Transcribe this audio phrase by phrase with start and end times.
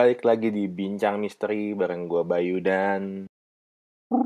[0.00, 3.28] balik lagi di Bincang Misteri bareng gua Bayu dan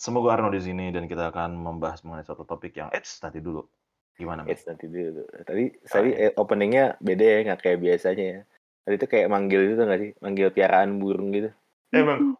[0.00, 3.68] Semoga Arno di sini dan kita akan membahas mengenai suatu topik yang eits nanti dulu.
[4.16, 4.48] Gimana?
[4.48, 5.28] Eits nanti dulu.
[5.44, 8.40] Tadi tadi eh, openingnya beda ya nggak kayak biasanya ya.
[8.80, 10.10] Tadi itu kayak manggil itu nggak sih?
[10.24, 11.52] Manggil piaraan burung gitu.
[11.92, 12.32] Emang.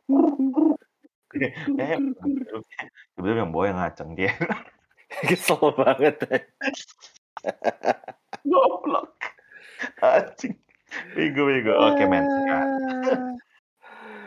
[1.37, 2.01] eh,
[3.13, 4.33] sebetulnya yang bawa yang ngaceng dia.
[5.29, 6.17] Kesel banget.
[8.49, 9.37] Goblok.
[10.05, 10.57] Anjing.
[11.15, 11.73] Bego bego.
[11.93, 12.25] Oke men.
[12.25, 12.67] Nah.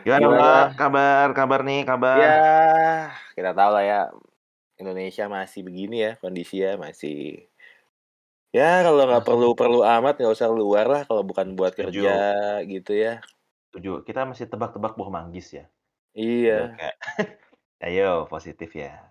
[0.06, 0.50] Gimana, Gimana?
[0.74, 2.18] Kabar kabar nih kabar.
[2.18, 2.38] Ya,
[3.38, 4.00] kita tahu lah ya.
[4.82, 7.46] Indonesia masih begini ya kondisinya masih
[8.50, 12.02] ya kalau nggak perlu perlu amat nggak usah keluar lah kalau bukan buat Setuju.
[12.02, 12.16] kerja
[12.66, 13.22] gitu ya
[13.70, 14.02] Setuju.
[14.04, 15.64] Kita masih tebak-tebak buah manggis ya.
[16.12, 16.96] iya Udah kayak
[17.88, 19.08] ayo positif ya.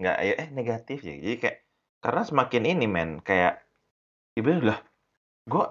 [0.00, 1.14] Nggak ayo eh negatif ya.
[1.20, 1.58] Jadi kayak
[2.00, 3.60] karena semakin ini men kayak
[4.38, 4.78] ibarat lah
[5.42, 5.64] gue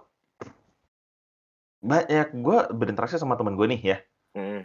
[1.82, 3.98] banyak gue berinteraksi sama temen gue nih ya.
[4.32, 4.64] Mm.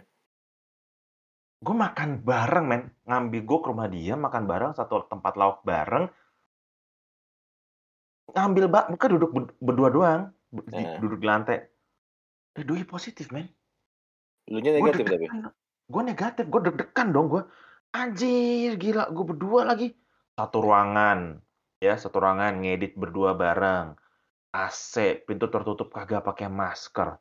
[1.57, 2.81] gue makan bareng men.
[3.03, 6.05] Ngambil gue ke rumah dia makan bareng satu tempat lauk bareng.
[8.29, 10.21] Ngambil bak bukan duduk ber- berdua doang
[10.53, 11.01] di- Nah.
[11.01, 11.57] duduk di lantai.
[12.53, 13.49] Eh doi positif men.
[14.47, 15.25] Lu nya negatif tapi?
[15.25, 15.49] deg-degan
[15.87, 17.43] gue negatif gue deg-degan dong gue
[17.89, 19.97] anjir gila gue berdua lagi.
[20.37, 21.41] Satu ruangan
[21.81, 23.97] ya satu ruangan ngedit berdua bareng
[24.51, 27.19] AC pintu tertutup kagak pakai masker.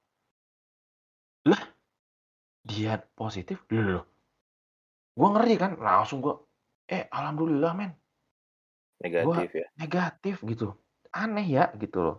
[1.47, 1.63] Lah
[2.67, 3.63] dia positif?
[3.71, 4.07] Loh.
[5.17, 6.35] Gue ngeri kan langsung gue
[6.87, 7.93] eh alhamdulillah men.
[9.03, 9.67] Negatif ya.
[9.77, 10.75] negatif gitu.
[11.13, 12.17] Aneh ya gitu loh.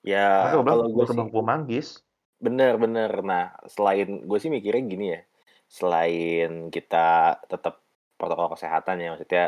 [0.00, 2.00] Ya bilang kalau gue sih buah manggis.
[2.40, 3.10] Bener bener.
[3.20, 5.20] Nah selain gue sih mikirnya gini ya.
[5.70, 7.84] Selain kita tetap
[8.20, 9.44] protokol kesehatan ya maksudnya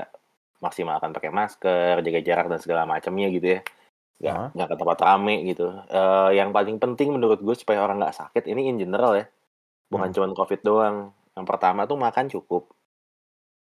[0.62, 3.60] maksimalkan pakai masker jaga jarak dan segala macamnya gitu ya
[4.22, 5.66] nggak nggak ke tempat rame gitu.
[5.90, 9.26] Eh, yang paling penting menurut gue supaya orang nggak sakit ini in general ya.
[9.90, 10.14] Bukan Hmm.
[10.14, 10.96] cuma covid doang.
[11.34, 12.70] Yang pertama tuh makan cukup.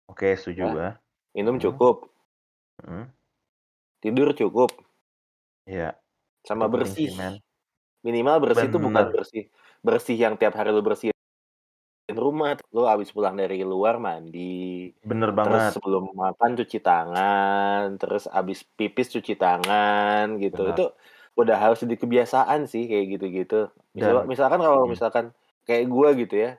[0.06, 0.88] Oke setuju gue
[1.32, 1.64] minum Hmm.
[1.64, 1.96] cukup.
[2.84, 3.06] Hmm.
[4.02, 4.74] tidur cukup.
[5.64, 5.94] Iya,
[6.42, 7.14] sama bersih.
[8.02, 9.44] minimal bersih itu bukan bersih
[9.78, 11.11] bersih yang tiap hari lu bersihin
[12.14, 15.72] rumah lu habis pulang dari luar mandi Bener terus banget.
[15.76, 20.72] sebelum makan cuci tangan terus habis pipis cuci tangan gitu Benar.
[20.76, 20.84] itu
[21.32, 24.92] udah harus jadi kebiasaan sih kayak gitu-gitu Misal, Dan- misalkan kalau Hmm.
[24.92, 25.24] misalkan
[25.64, 26.50] kayak gua gitu ya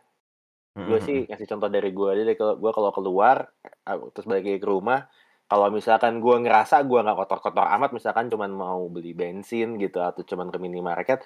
[0.73, 1.05] gue Mm-mm.
[1.05, 3.45] sih ngasih contoh dari gue aja deh kalau gue kalau keluar
[4.11, 5.05] terus balik lagi ke rumah
[5.45, 10.25] kalau misalkan gue ngerasa gue nggak kotor-kotor amat misalkan cuman mau beli bensin gitu atau
[10.25, 11.21] cuman ke minimarket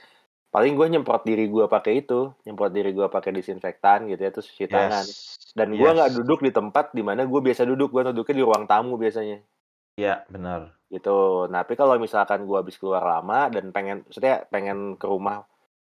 [0.48, 4.48] paling gue nyemprot diri gue pakai itu nyemprot diri gue pakai disinfektan gitu ya terus
[4.48, 5.52] cuci tangan Yes.
[5.54, 6.18] dan gue nggak Yes.
[6.18, 9.44] duduk di tempat di mana gue biasa duduk gue duduknya di ruang tamu biasanya
[9.98, 10.78] Iya, benar.
[10.88, 15.44] gitu nah tapi kalau misalkan gue habis keluar lama dan pengen maksudnya pengen ke rumah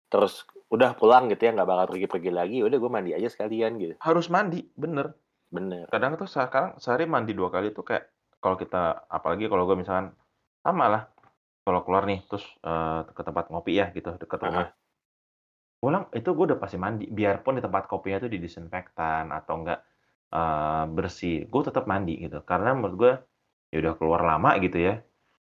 [0.09, 3.95] terus udah pulang gitu ya nggak bakal pergi-pergi lagi udah gue mandi aja sekalian gitu
[4.01, 5.13] Harus mandi, bener.
[5.47, 8.09] bener Kadang tuh sekarang sehari mandi dua kali tuh kayak
[8.41, 10.11] kalau kita apalagi kalau gue misalkan
[10.63, 11.03] sama lah
[11.67, 14.67] kalau keluar nih terus eh, ke tempat ngopi ya gitu dekat rumah.
[15.83, 19.81] Pulang itu gue udah pasti mandi biarpun di tempat kopinya tuh didisinfektan atau enggak
[20.37, 22.39] eh, bersih, gue tetap mandi gitu.
[22.51, 23.13] Karena menurut gue
[23.73, 24.95] ya udah keluar lama gitu ya.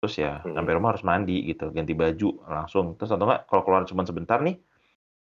[0.00, 0.54] Terus ya Hmm.
[0.56, 2.86] sampai rumah harus mandi gitu, ganti baju langsung.
[2.98, 4.56] Terus atau enggak kalau keluar cuma sebentar nih,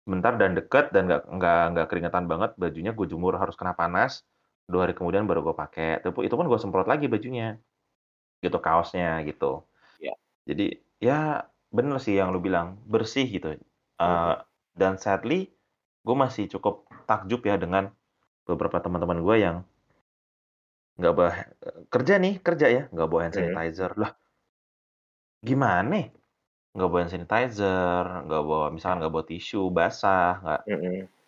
[0.06, 4.22] sebentar dan deket dan nggak nggak nggak keringetan banget bajunya gue jemur harus kena panas
[4.70, 5.88] dua hari kemudian baru gue pakai
[6.26, 7.58] itu pun gue semprot lagi bajunya
[8.44, 9.64] gitu kaosnya gitu.
[10.48, 10.66] Jadi
[11.02, 11.44] ya
[11.76, 13.46] bener sih yang lu bilang bersih gitu.
[13.52, 13.60] Eh,
[14.00, 14.34] Mhm.
[14.80, 15.50] dan sadly
[16.06, 17.90] gue masih cukup takjub ya dengan
[18.48, 19.56] beberapa teman-teman gue yang
[20.96, 21.32] nggak bawa
[21.92, 23.90] kerja nih kerja ya nggak bawa hand sanitizer.
[24.00, 24.12] Lah
[25.44, 25.96] gimana
[26.76, 30.60] nggak bawa hand sanitizer nggak bawa misalkan nggak bawa tisu basah nggak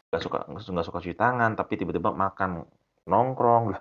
[0.09, 2.51] nggak suka nggak suka cuci tangan tapi tiba-tiba makan
[3.11, 3.65] nongkrong.
[3.77, 3.81] Lah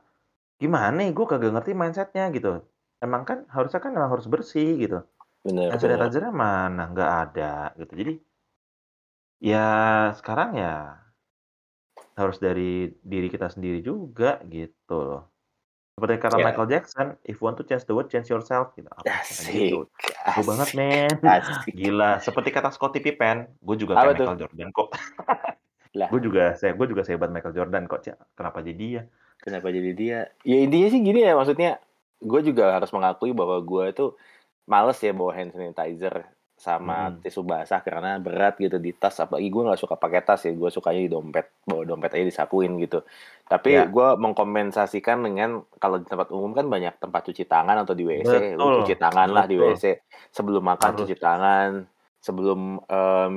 [0.61, 2.63] gimana gue kagak ngerti mindsetnya gitu.
[3.03, 4.99] Emang kan harusnya kan emang harus bersih gitu
[5.45, 5.77] hand bener.
[5.77, 6.89] sanitizer mana?
[6.89, 7.93] Nggak ada gitu.
[7.93, 8.13] Jadi
[9.37, 9.67] ya
[10.17, 10.97] sekarang ya
[12.17, 15.23] harus dari diri kita sendiri juga gitu loh.
[15.97, 16.45] Seperti kata Ya.
[16.45, 18.85] Michael Jackson if you want to change the world change yourself gitu.
[18.89, 19.73] Apa sih,
[20.25, 21.09] asik banget men.
[21.41, 21.73] asik.
[21.73, 24.17] Gila seperti kata Scottie Pippen gue juga kayak?
[24.21, 24.89] Michael Jordan kok.
[25.97, 26.13] Lah.
[26.13, 28.37] gue juga saya gue juga sehebat Michael Jordan kok Cak.
[28.37, 29.01] kenapa jadi dia?
[29.41, 30.19] Kenapa jadi dia?
[30.45, 31.81] Ya intinya sih gini ya maksudnya
[32.21, 34.05] gue juga harus mengakui bahwa gue itu
[34.67, 36.27] males ya bawa hand sanitizer
[36.57, 37.21] sama Mm-mm.
[37.21, 40.69] tisu basah karena berat gitu di tas apalagi gue nggak suka pakai tas ya gue
[40.73, 43.05] sukanya di dompet bawa dompet aja disakuin gitu
[43.45, 43.85] tapi Ya.
[43.85, 48.57] gue mengkompensasikan dengan kalau di tempat umum kan banyak tempat cuci tangan atau di WC
[48.57, 49.69] lu Betul, cuci tangan lah di betul.
[49.77, 49.85] WC
[50.33, 50.99] sebelum makan Harus.
[51.05, 51.69] cuci tangan
[52.25, 52.59] sebelum
[52.89, 53.33] em,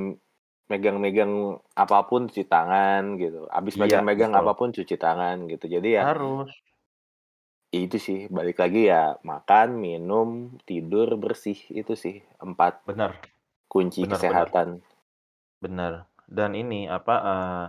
[0.65, 1.31] megang-megang
[1.75, 3.45] apa pun cuci tangan gitu.
[3.51, 4.41] Abis Iya, megang-megang betul.
[4.41, 5.65] apa pun cuci tangan gitu.
[5.67, 6.49] Jadi ya Harus.
[7.71, 13.15] Itu sih balik lagi ya makan, minum, tidur, bersih itu sih empat Benar.
[13.71, 14.19] kunci Benar, benar.
[14.19, 14.67] kesehatan.
[15.63, 15.93] Benar.
[16.27, 17.65] Dan ini apa eh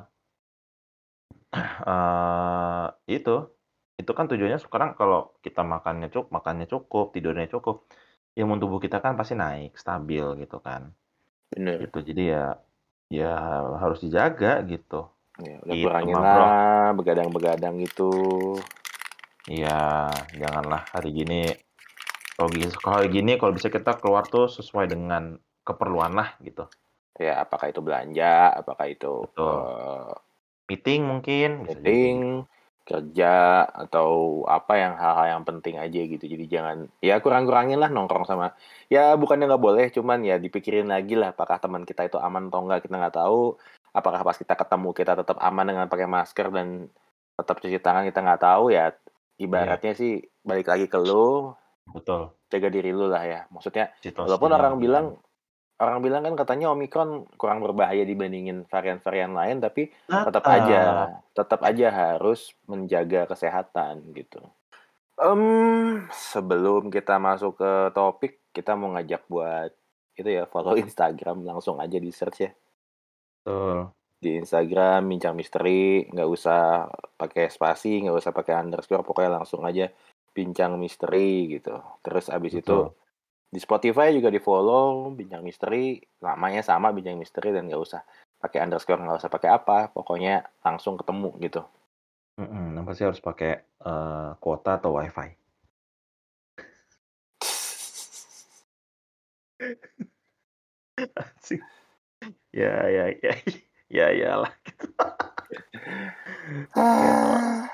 [1.86, 3.36] eh, itu
[3.94, 7.86] itu kan tujuannya sekarang kalau kita makannya cukup, makannya cukup, tidurnya cukup,
[8.34, 10.90] imun tubuh kita kan pasti naik, stabil gitu kan.
[11.54, 11.86] Bener.
[11.86, 11.98] Gitu.
[12.10, 12.58] Jadi ya
[13.06, 13.34] ya
[13.78, 15.06] harus dijaga gitu.
[15.38, 18.10] Ya, udah Gitu, kurangin lah begadang-begadang itu.
[19.50, 21.50] Iya, janganlah hari gini
[22.38, 26.66] kalau gini, kalau gini kalau bisa kita keluar tuh sesuai dengan keperluan lah gitu.
[27.20, 29.56] Ya, apakah itu belanja, apakah itu Betul.
[29.62, 30.12] eh,
[30.70, 32.48] Meeting mungkin meeting,
[32.88, 36.24] kerja atau apa yang hal-hal yang penting aja gitu.
[36.24, 38.56] Jadi jangan ya kurang-kurangin lah nongkrong sama
[38.88, 42.64] ya bukannya nggak boleh, cuman ya dipikirin lagi lah apakah teman kita itu aman atau
[42.64, 43.60] enggak kita nggak tahu.
[43.92, 46.88] Apakah pas kita ketemu kita tetap aman dengan pakai masker dan
[47.36, 48.96] tetap cuci tangan kita nggak tahu ya.
[49.42, 51.50] Ibaratnya sih balik lagi ke lu,
[51.90, 52.30] Betul.
[52.46, 53.40] jaga diri lu lah ya.
[53.50, 54.84] Maksudnya Situasinya walaupun orang gimana?
[54.84, 55.06] bilang
[55.82, 61.88] orang bilang kan katanya Omikron kurang berbahaya dibandingin varian-varian lain tapi tetap aja tetap aja
[61.90, 64.40] harus menjaga kesehatan gitu.
[65.18, 65.42] Em
[66.14, 69.74] sebelum kita masuk ke topik kita mau ngajak buat
[70.16, 72.52] itu ya follow Instagram langsung aja di search ya
[73.42, 73.90] Betul.
[74.22, 76.86] Di Instagram bincang misteri nggak usah
[77.18, 79.90] pakai spasi nggak usah pakai underscore pokoknya langsung aja
[80.30, 81.74] bincang misteri gitu
[82.06, 82.94] terus abis itu Betul.
[83.50, 88.06] di Spotify juga di follow bincang misteri namanya sama bincang misteri dan nggak usah
[88.38, 91.62] pakai underscore nggak usah pakai apa pokoknya langsung ketemu gitu
[92.32, 95.36] Mm-mm, yang pasti harus pakai eh, kuota atau wifi.
[102.52, 103.32] Ya ya ya
[103.92, 104.86] ya iyalah gitu.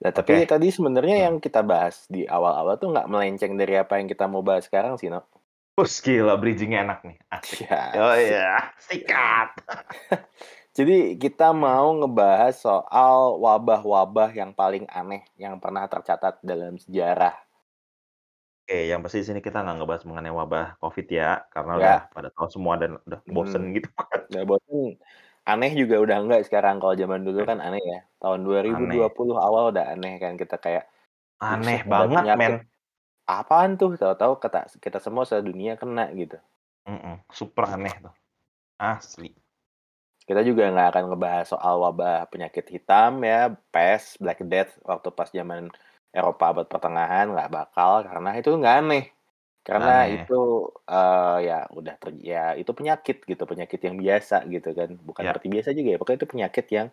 [0.00, 0.48] Nah, tapi Oke.
[0.48, 1.24] tadi sebenarnya Hmm.
[1.28, 4.96] yang kita bahas di awal-awal tuh nggak melenceng dari apa yang kita mau bahas sekarang
[4.96, 5.28] sih, no?
[5.76, 7.16] Bus gila bridgingnya enak nih.
[7.28, 7.68] Asik.
[7.68, 7.82] Ya.
[8.00, 9.60] Oh iya, sikat.
[10.76, 17.36] Jadi kita mau ngebahas soal wabah-wabah yang paling aneh yang pernah tercatat dalam sejarah.
[18.70, 21.82] Oke, yang pasti di sini kita nggak ngebahas mengenai wabah COVID ya, karena Ya.
[21.82, 23.74] udah pada tahu semua dan udah bosen Hmm.
[23.74, 24.22] gitu kan.
[24.30, 24.88] Nggak bosan.
[25.50, 26.78] Aneh juga udah enggak sekarang.
[26.78, 27.98] Kalau zaman dulu kan aneh ya.
[28.22, 30.86] Tahun 2020 awal udah aneh kan kita kayak
[31.42, 32.38] Aneh "Buset, ada banget, penyakit.
[32.38, 32.70] men.
[33.26, 33.90] Apaan tuh?
[33.98, 36.38] Tahu-tahu kata kita semua sedunia kena gitu.
[36.88, 38.14] Mm-mm, super aneh tuh.
[38.80, 39.32] Asli.
[40.28, 45.28] Kita juga nggak akan ngebahas soal wabah penyakit hitam ya, pest, Black Death waktu pas
[45.34, 45.68] zaman
[46.10, 49.04] Eropa abad pertengahan nggak bakal karena itu nggak aneh.
[49.62, 50.18] Karena Aneh.
[50.18, 50.40] itu
[50.90, 54.90] eh, ya udah ter, ya itu penyakit gitu, penyakit yang biasa gitu kan.
[54.98, 55.30] Bukan Ya.
[55.30, 56.88] seperti biasa juga ya, pokoknya itu penyakit yang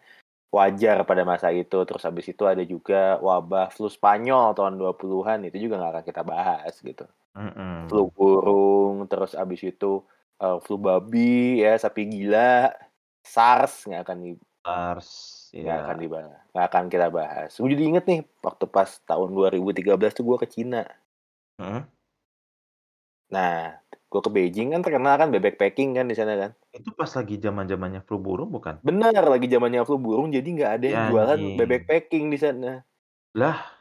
[0.53, 1.77] wajar pada masa itu.
[1.87, 6.23] Terus habis itu ada juga wabah flu Spanyol tahun 20-an itu juga nggak akan kita
[6.27, 7.05] bahas gitu.
[7.37, 7.87] Mm-mm.
[7.89, 10.03] Flu burung, terus habis itu
[10.41, 12.73] eh, flu babi ya, sapi gila,
[13.25, 14.31] SARS nggak akan di,
[14.65, 15.09] SARS,
[15.63, 15.83] nggak ya.
[15.85, 17.51] akan dibahas, nggak akan kita bahas.
[17.57, 20.83] Gue jadi inget nih waktu pas tahun 2013 tuh gue ke Cina.
[21.57, 21.83] Mm.
[23.27, 23.75] Nah,
[24.07, 26.51] gue ke Beijing kan terkenal kan bebek packing kan di sana kan.
[26.71, 28.79] Itu pas lagi zaman zamannya flu burung bukan?
[28.85, 32.87] Bener lagi zamannya flu burung jadi nggak ada yang Ya, jualan bebek packing di sana.
[33.35, 33.77] Lah,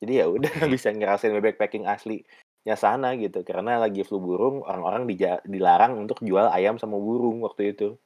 [0.00, 0.68] Jadi ya udah Oke.
[0.76, 3.40] bisa ngerasain bebek packing aslinya sana gitu.
[3.42, 5.08] Karena lagi flu burung orang-orang
[5.48, 7.96] dilarang untuk jual ayam sama burung waktu itu.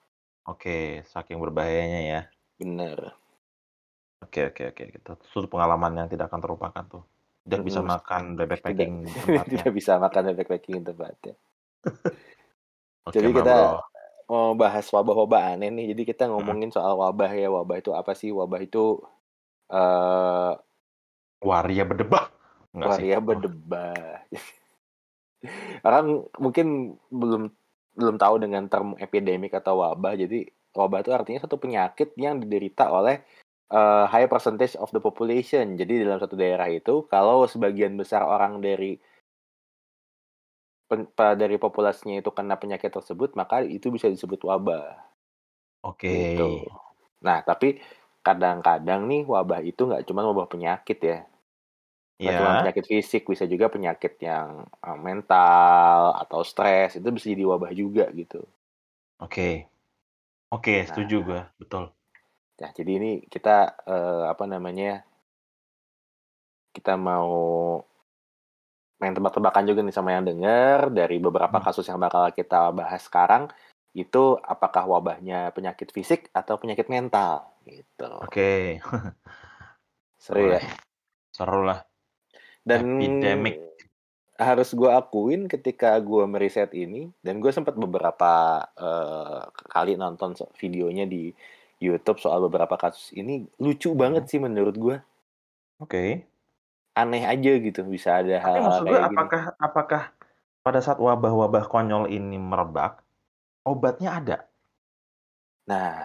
[0.46, 2.20] Oke, saking berbahayanya ya.
[2.60, 3.16] Bener.
[4.24, 4.84] Oke, oke, oke.
[5.32, 7.04] Suatu pengalaman yang tidak akan terlupakan tuh.
[7.44, 7.90] Tidak bisa Mm-mm.
[7.92, 8.92] makan bebek Tidak, packing
[9.24, 9.64] tempatnya.
[9.64, 11.34] tidak bisa makan bebek packing tempatnya.
[13.08, 13.80] Oke, Jadi kita Bro.
[14.30, 15.86] mau bahas wabah-wabah aneh nih.
[15.96, 17.48] Jadi kita ngomongin soal wabah ya.
[17.50, 18.30] Wabah itu apa sih?
[18.30, 19.00] Wabah itu
[19.72, 20.52] eh
[21.40, 22.24] Waria berdebah.
[22.76, 23.04] Enggak sih.
[23.04, 24.24] waria berdebah.
[25.86, 27.50] Orang mungkin belum
[27.94, 30.14] belum tahu dengan term epidemik atau wabah.
[30.18, 33.22] Jadi wabah itu artinya satu penyakit yang diderita oleh
[33.70, 35.74] eh, high percentage of the population.
[35.74, 38.98] Jadi dalam satu daerah itu kalau sebagian besar orang dari
[40.90, 44.98] pen- dari populasinya itu kena penyakit tersebut, maka itu bisa disebut wabah.
[45.86, 46.10] Oke.
[46.10, 46.66] Gitu.
[47.22, 47.78] Nah, tapi
[48.20, 51.18] kadang-kadang nih wabah itu nggak cuma wabah penyakit ya.
[52.20, 52.60] Nggak cuma Ya.
[52.60, 54.48] penyakit fisik, bisa juga penyakit yang
[54.86, 56.96] eh, mental atau stres.
[57.00, 58.44] Itu bisa jadi wabah juga gitu.
[59.20, 59.68] Oke.
[60.50, 61.40] Oke, Nah, setuju gue.
[61.60, 61.84] Betul.
[62.60, 63.56] nah jadi ini kita
[63.88, 65.00] eh, apa namanya?
[66.76, 67.34] Kita mau
[69.00, 71.64] main tebak-tebakan juga nih sama yang denger dari beberapa Hmm.
[71.64, 73.48] kasus yang bakal kita bahas sekarang
[73.96, 78.12] itu apakah wabahnya penyakit fisik atau penyakit mental gitu.
[78.22, 78.78] Oke.
[80.20, 80.60] Seru ya.
[81.32, 81.89] Seru lah.
[82.70, 83.56] Dan Epidemic.
[84.40, 91.04] harus gue akuin ketika gue meriset ini dan gue sempat beberapa eh, kali nonton videonya
[91.04, 91.28] di
[91.76, 94.96] YouTube soal beberapa kasus ini lucu banget sih menurut gue.
[95.82, 96.24] Oke.
[96.96, 99.16] Aneh aja gitu bisa ada maksud gue kayak gini.
[99.16, 100.02] apakah apakah
[100.60, 103.00] pada saat wabah-wabah konyol ini merebak,
[103.64, 104.38] obatnya ada?
[105.64, 106.04] Nah,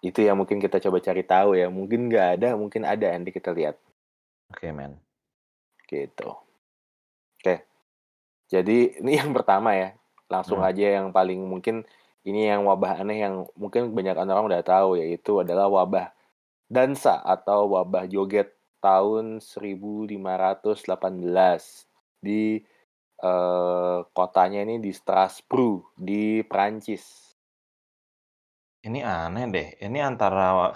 [0.00, 1.68] itu yang mungkin kita coba cari tahu ya.
[1.68, 3.12] Mungkin nggak ada, mungkin ada.
[3.12, 3.76] Nanti kita lihat
[4.50, 5.02] Oke, men.
[5.86, 6.34] gitu.
[7.38, 7.62] Oke.
[8.50, 9.94] Jadi ini yang pertama ya.
[10.26, 10.66] Langsung Hmm.
[10.66, 11.86] aja yang paling mungkin
[12.26, 16.10] ini yang wabah aneh yang mungkin banyak orang udah tahu yaitu adalah wabah
[16.66, 18.50] dansa atau wabah joget
[18.82, 21.86] tahun 1518
[22.18, 22.58] di
[23.22, 27.26] eh, kotanya ini di Strasbourg di Prancis.
[28.86, 29.68] Ini aneh deh.
[29.82, 30.74] Ini antara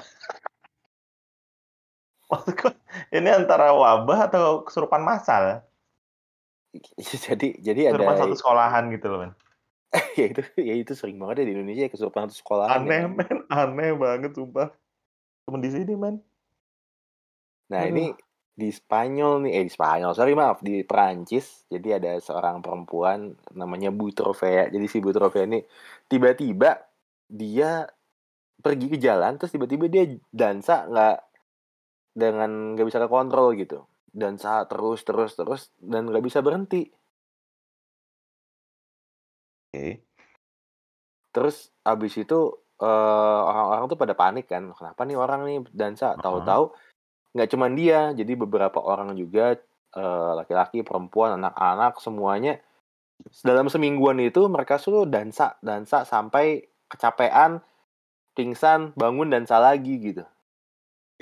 [2.31, 2.73] Maksud gue,
[3.11, 5.67] ini antara wabah atau kesurupan massal?
[7.27, 9.33] jadi jadi ada Kesurupan satu sekolahan gitu loh, men.
[10.21, 13.09] ya itu ya itu sering banget ya di Indonesia ya, kesurupan satu sekolahan Aneh, ya.
[13.11, 13.37] men.
[13.51, 14.71] Aneh banget, sumpah.
[15.45, 16.23] Cuma di sini, men.
[17.75, 17.91] Nah Aduh.
[17.91, 18.05] ini
[18.61, 21.67] di Spanyol nih, eh di Spanyol, sorry maaf di Perancis.
[21.67, 24.69] Jadi ada seorang perempuan namanya Bu Trofea.
[24.69, 25.65] Jadi si Bu Trofea ini
[26.07, 26.77] tiba-tiba
[27.31, 27.89] dia
[28.61, 31.30] pergi ke jalan, terus tiba-tiba dia dansa nggak
[32.11, 33.87] dengan nggak bisa kekontrol gitu.
[34.11, 36.91] Dansa terus terus terus dan nggak bisa berhenti.
[39.71, 40.03] Oke.
[41.31, 46.15] Terus abis itu eh, orang-orang tuh pada panik kan, kenapa nih orang nih dansa?
[46.15, 46.23] Heeh.
[46.23, 46.65] Tahu-tahu
[47.31, 49.55] nggak cuman dia, jadi beberapa orang juga
[49.95, 52.59] eh, laki-laki, perempuan, anak-anak semuanya
[53.45, 57.61] dalam semingguan itu mereka suruh dansa, dansa sampai kecapean,
[58.33, 60.25] pingsan, bangun dansa lagi gitu.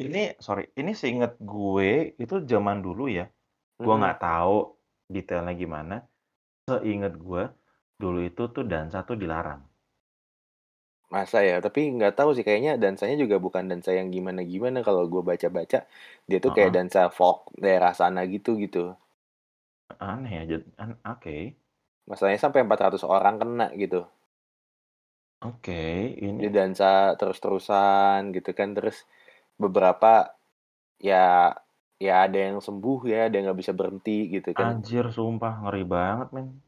[0.05, 1.90] Ini, sorry, ini seinget gue,
[2.23, 3.25] itu zaman dulu ya.
[3.85, 4.57] Gue nggak tahu
[5.14, 5.95] detailnya gimana.
[6.69, 7.43] Seinget gue,
[8.02, 9.62] dulu itu tuh dansa tuh dilarang.
[11.14, 15.23] Masa ya, tapi nggak tahu sih kayaknya dansanya juga bukan dansa yang gimana-gimana kalau gue
[15.31, 15.78] baca-baca
[16.28, 16.76] dia tuh kayak Heeh.
[16.76, 18.85] dansa folk daerah sana gitu gitu.
[20.07, 20.59] Aneh ya.
[20.83, 21.37] an- Oke.
[22.11, 24.00] Masalahnya sampai 400 orang kena gitu.
[25.47, 25.73] Oke,
[26.40, 26.90] Dia ini dansa
[27.21, 28.97] terus-terusan gitu kan terus
[29.59, 30.33] beberapa
[31.03, 31.53] ya
[31.99, 34.79] ya ada yang sembuh ya, ada yang nggak bisa berhenti gitu kan.
[34.79, 36.62] anjir sumpah ngeri banget, men.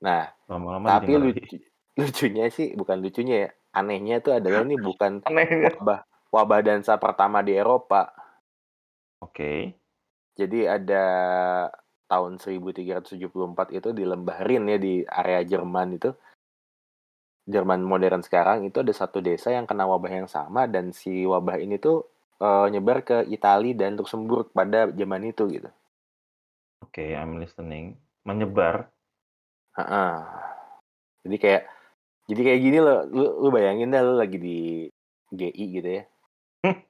[0.00, 1.60] Nah, Lama-lama tapi lucu,
[1.96, 5.76] lucunya sih bukan lucunya ya, anehnya tuh adalah ini bukan Anehnya.
[5.76, 6.00] wabah
[6.32, 8.10] wabah dansa pertama di Eropa.
[9.20, 9.76] Oke.
[10.34, 11.04] Jadi ada
[12.10, 13.22] tahun 1374
[13.70, 16.10] itu di lembah Rin ya di area Jerman itu.
[17.44, 21.60] Jerman modern sekarang itu ada satu desa yang kena wabah yang sama dan si wabah
[21.60, 22.08] ini tuh
[22.40, 25.68] eh, nyebar ke Italia dan Luxembourg pada zaman itu gitu.
[26.84, 28.00] Oke, I'm listening.
[28.24, 28.88] Menyebar.
[29.76, 30.24] Ha-ha.
[31.24, 31.62] Jadi kayak
[32.24, 34.88] jadi kayak gini loh, lu, lu bayangin dah lu lagi di
[35.28, 36.02] GI gitu ya.
[36.64, 36.80] Hmm.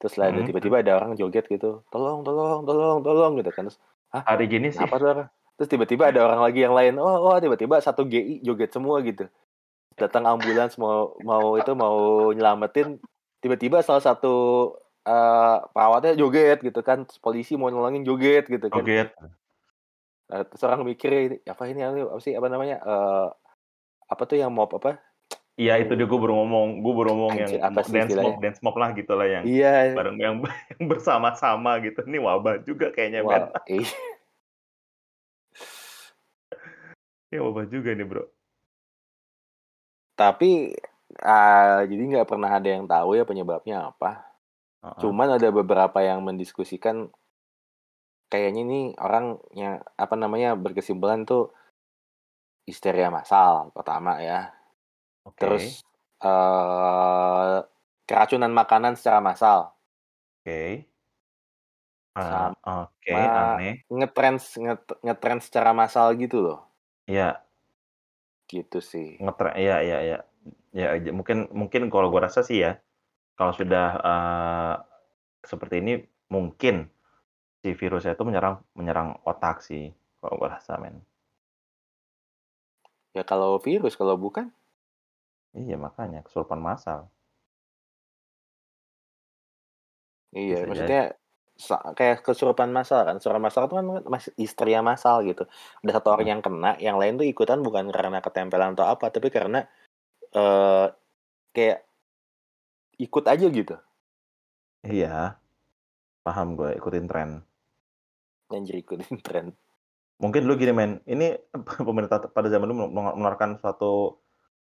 [0.00, 0.44] Terus lah Hmm.
[0.44, 3.72] tiba-tiba ada orang joget gitu, tolong, tolong, tolong, tolong gitu kan.
[3.72, 3.80] Terus,
[4.12, 4.78] Hari gini sih.
[4.78, 5.28] Kenapa tuh orang?
[5.56, 6.98] Terus tiba-tiba ada orang lagi yang lain.
[6.98, 9.26] Oh, oh tiba-tiba satu GI joget semua gitu.
[9.94, 12.98] Datang ambulans mau mau itu mau nyelamatin.
[13.38, 14.34] Tiba-tiba salah satu
[15.06, 17.06] eh, perawatnya joget gitu kan.
[17.22, 18.82] Polisi mau nolongin joget gitu kan.
[18.82, 19.14] Joget.
[20.24, 22.80] Nah, terus orang mikir ini apa ini apa sih apa namanya?
[22.80, 23.28] eh
[24.04, 25.00] apa tuh yang mob apa?
[25.54, 26.82] Iya, itu dia gue baru ngomong.
[26.82, 29.94] Gue baru ngomong yang apa sih dance mob, dance mob lah gitu lah yang Iya.
[29.94, 32.02] bareng yang, yang bersama-sama gitu.
[32.02, 33.46] Ini wabah juga kayaknya, men.
[33.46, 33.86] Wah, iya.
[37.30, 38.26] Ini wabah juga nih, bro.
[40.14, 40.74] Tapi
[41.22, 44.24] ah, jadi nggak pernah ada yang tahu ya penyebabnya apa.
[44.82, 45.00] Heeh.
[45.02, 47.10] Cuman ada beberapa yang mendiskusikan
[48.30, 51.54] kayaknya nih orang yang apa namanya berkesimpulan tuh
[52.66, 54.50] histeria massal pertama ya.
[55.26, 55.38] Oke.
[55.38, 55.64] Terus
[56.24, 57.56] eh
[58.08, 59.72] keracunan makanan secara massal.
[60.40, 60.88] Oke.
[62.14, 63.74] Ah, Sama Oke, aneh.
[63.92, 66.60] ngetrends nget- ngetrends secara massal gitu loh.
[67.04, 67.42] Ya,
[68.52, 69.08] Gitu sih.
[69.22, 70.18] ngetre ya ya ya.
[70.80, 72.72] Ya, j- mungkin mungkin kalau gua rasa sih ya,
[73.38, 74.74] kalau sudah eh,
[75.50, 75.92] seperti ini
[76.34, 76.74] mungkin
[77.62, 79.84] si virusnya itu menyerang menyerang otak sih,
[80.20, 80.96] kalau gua rasa, men.
[83.16, 84.46] Ya kalau virus kalau bukan
[85.60, 87.00] Iya, makanya kesurupan massal.
[90.40, 90.94] iya Bisa jadi.
[91.96, 93.16] Kayak kesurupan masal kan.
[93.18, 95.44] Kesurupan masal itu kan masih istri masal gitu.
[95.84, 99.28] Ada satu orang yang kena, yang lain tuh ikutan bukan karena ketempelan atau apa, tapi
[99.32, 99.66] karena
[100.36, 100.90] uh,
[101.54, 101.86] kayak
[102.98, 103.76] ikut aja gitu.
[104.84, 105.40] Iya.
[106.24, 107.30] Paham gue, ikutin tren.
[108.52, 109.52] Anjir ikutin tren.
[110.22, 111.36] Mungkin lu gini men, ini
[111.88, 114.22] pemerintah pada zaman dulu mengeluarkan suatu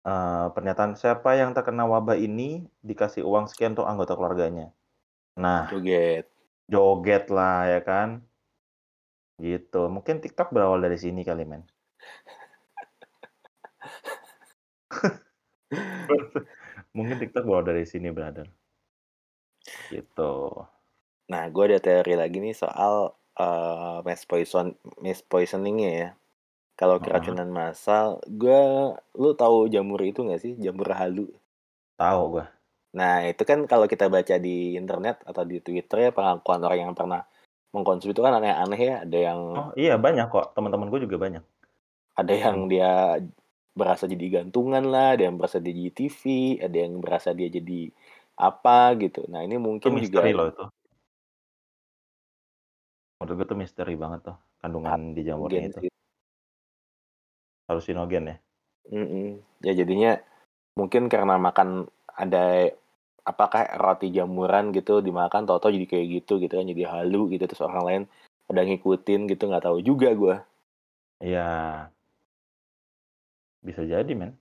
[0.06, 4.70] uh, pernyataan siapa yang terkena wabah ini dikasih uang sekian untuk anggota keluarganya.
[5.40, 6.28] Nah, joget.
[6.72, 8.24] Joget lah ya kan.
[9.36, 9.82] Gitu.
[9.92, 11.68] Mungkin TikTok berawal dari sini kali men.
[16.96, 18.48] Mungkin TikTok berawal dari sini, brother.
[19.92, 20.34] Gitu.
[21.32, 26.10] Nah, gue ada teori lagi nih soal uh, mass poison mass poisoningnya ya.
[26.80, 27.58] Kalau keracunan uh -huh.
[27.72, 28.62] massal, gue
[29.20, 30.58] lu tahu jamur itu gak sih?
[30.58, 31.30] Jamur halu.
[32.00, 32.46] Tahu gue.
[32.92, 36.94] Nah, itu kan kalau kita baca di internet atau di Twitter ya pengakuan orang yang
[36.96, 37.24] pernah
[37.72, 38.96] mengkonsumsi itu kan aneh-aneh ya.
[39.08, 40.52] Ada yang Oh, iya banyak kok.
[40.52, 41.44] Teman-teman gue juga banyak.
[42.20, 42.70] Ada yang hmm.
[42.72, 42.92] dia
[43.72, 46.22] berasa jadi gantungan lah, ada yang berasa dia jadi TV,
[46.60, 47.88] ada yang berasa dia jadi
[48.36, 49.24] apa gitu.
[49.32, 50.66] Nah, ini mungkin itu juga loh itu.
[53.24, 55.80] Menurut gue tuh misteri banget tuh kandungan di jamurnya itu.
[55.88, 55.92] Sih.
[57.72, 58.38] Halusinogen ya?
[58.92, 59.28] Mm -mm.
[59.64, 60.20] Ya jadinya
[60.76, 62.74] mungkin karena makan ada
[63.22, 67.62] apakah roti jamuran gitu dimakan toto jadi kayak gitu gitu kan jadi halu gitu terus
[67.62, 68.04] orang lain
[68.50, 70.36] ada ngikutin gitu nggak tahu juga gue
[71.22, 71.88] iya.
[73.62, 74.34] Bisa jadi men.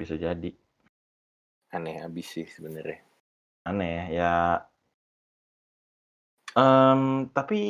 [0.00, 0.50] Bisa jadi.
[1.76, 3.04] Aneh habis sih sebenarnya.
[3.68, 4.64] Aneh ya.
[6.56, 7.60] Um, tapi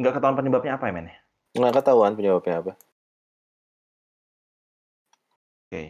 [0.00, 1.12] nggak ketahuan penyebabnya apa ya men
[1.52, 2.72] nggak ketahuan penyebabnya apa
[5.70, 5.84] oke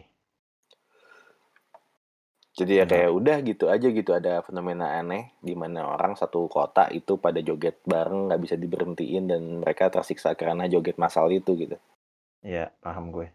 [2.51, 6.85] jadi ya kayak udah gitu aja gitu ada fenomena aneh di mana orang satu kota
[6.93, 11.81] itu pada joget bareng nggak bisa diberhentiin dan mereka tersiksa karena joget masal itu gitu
[12.41, 13.29] Iya, paham gue.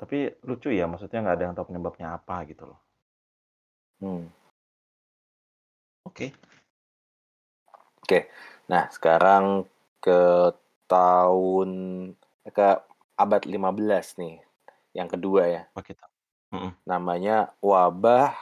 [0.00, 2.80] Tapi lucu ya, maksudnya nggak ada yang tahu penyebabnya apa gitu loh.
[4.00, 4.24] Hmm.
[6.08, 6.32] Oke.
[8.04, 8.28] Oke.
[8.68, 9.68] Nah, sekarang
[10.00, 10.52] ke
[10.88, 11.70] tahun
[12.48, 12.68] ke
[13.16, 14.40] abad 15 nih.
[14.94, 15.62] Yang kedua ya.
[15.74, 16.06] Apa kita?
[16.54, 16.70] Mm -mm.
[16.86, 18.32] Namanya wabah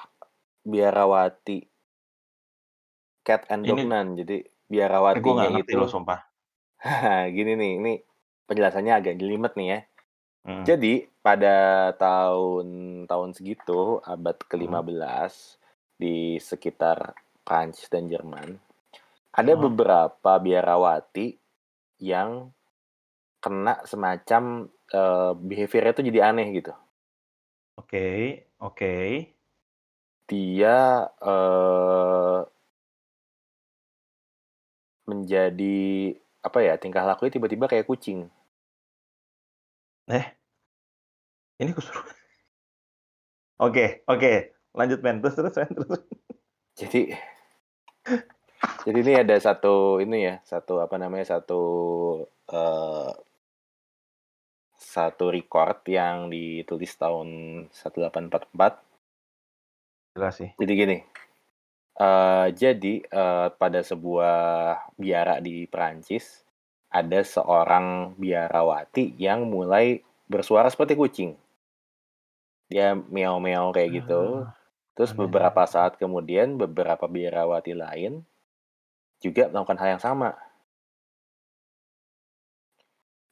[0.62, 1.66] biarawati.
[3.24, 4.18] Cat and dog Ini...
[4.22, 4.36] Jadi
[4.68, 5.78] biarawatinya eh, itu.
[5.78, 6.20] Loh, sumpah.
[7.36, 7.92] Gini nih, ini
[8.46, 9.80] penjelasannya agak jelimet nih ya.
[10.42, 10.66] Hmm.
[10.66, 12.66] Jadi pada tahun
[13.06, 15.58] tahun segitu abad ke-15 hmm.
[16.02, 17.14] di sekitar
[17.46, 18.58] Prancis dan Jerman
[19.32, 19.62] ada hmm.
[19.64, 21.38] beberapa biarawati
[22.02, 22.52] yang
[23.42, 26.72] kena semacam uh, behaviornya itu jadi aneh gitu.
[27.81, 28.20] Oke, okay,
[28.61, 28.76] oke.
[28.76, 29.09] Okay.
[30.28, 32.40] Dia uh,
[35.09, 35.81] menjadi
[36.42, 38.31] apa ya tingkah lakunya tiba-tiba kayak kucing.
[40.11, 40.26] Eh,
[41.62, 42.16] ini kesurupan.
[43.62, 44.33] Oke, oke,
[44.74, 46.02] lanjut men terus terus men terus.
[46.74, 47.14] Jadi,
[48.83, 51.62] jadi ini ada satu ini ya, satu apa namanya satu
[52.50, 53.12] uh,
[54.92, 57.28] satu record yang ditulis tahun
[57.72, 58.52] 1844.
[60.12, 60.52] Jelas sih.
[60.61, 60.98] Jadi gini,
[61.96, 66.44] uh, jadi uh, pada sebuah biara di Perancis
[66.92, 71.33] ada seorang biarawati yang mulai bersuara seperti kucing.
[72.68, 74.44] Dia meow-meow kayak gitu.
[74.44, 74.52] Ah,
[74.92, 78.28] Terus beberapa saat kemudian beberapa biarawati lain
[79.24, 80.37] juga melakukan hal yang sama.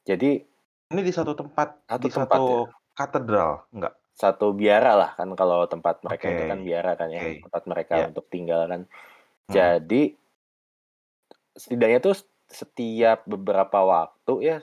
[0.09, 0.50] Jadi
[0.91, 2.95] ini di satu tempat, satu di tempat satu ya?
[2.95, 3.93] katedral, enggak?
[4.11, 6.35] Satu biara lah kan kalau tempat mereka okay.
[6.35, 7.41] itu kan biara kan ya, okay.
[7.41, 8.09] tempat mereka yeah.
[8.11, 8.81] untuk tinggal kan.
[8.85, 9.51] Hmm.
[9.51, 10.01] Jadi
[11.55, 12.15] setidaknya tuh
[12.51, 14.57] setiap beberapa waktu ya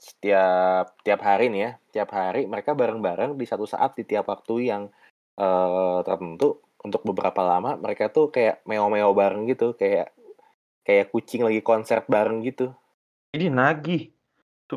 [0.00, 4.72] setiap tiap hari nih ya tiap hari mereka bareng-bareng di satu saat di tiap waktu
[4.72, 4.88] yang
[5.36, 10.16] uh, tertentu untuk beberapa lama mereka tuh kayak meo-meo bareng gitu kayak
[10.88, 12.72] kayak kucing lagi konser bareng gitu
[13.36, 14.08] ini nagih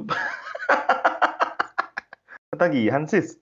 [2.53, 3.41] ketagihan sis.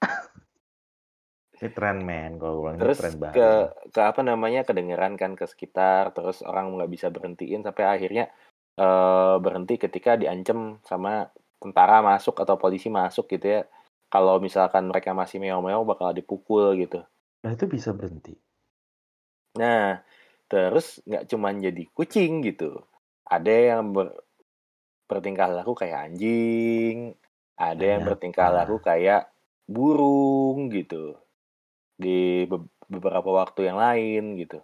[1.58, 2.38] Ini tren men.
[2.38, 3.36] Kalau bilang terus tren banget.
[3.36, 3.50] ke
[3.94, 8.30] ke apa namanya kedengeran kan ke sekitar terus orang nggak bisa berhentiin sampai akhirnya
[8.78, 11.30] uh, berhenti ketika diancam sama
[11.62, 13.62] tentara masuk atau polisi masuk gitu ya.
[14.10, 17.02] Kalau misalkan mereka masih meo-meo bakal dipukul gitu.
[17.42, 18.38] Nah itu bisa berhenti.
[19.58, 20.02] Nah
[20.46, 22.78] terus nggak cuma jadi kucing gitu.
[23.24, 24.12] Ada yang ber,
[25.04, 27.14] bertingkah laku kayak anjing
[27.54, 29.30] ada yang bertingkah laku kayak
[29.64, 31.14] burung gitu
[31.94, 32.44] di
[32.90, 34.58] beberapa waktu yang lain gitu.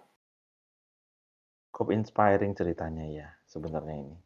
[1.71, 4.17] Cukup inspiring ceritanya ya sebenarnya ini.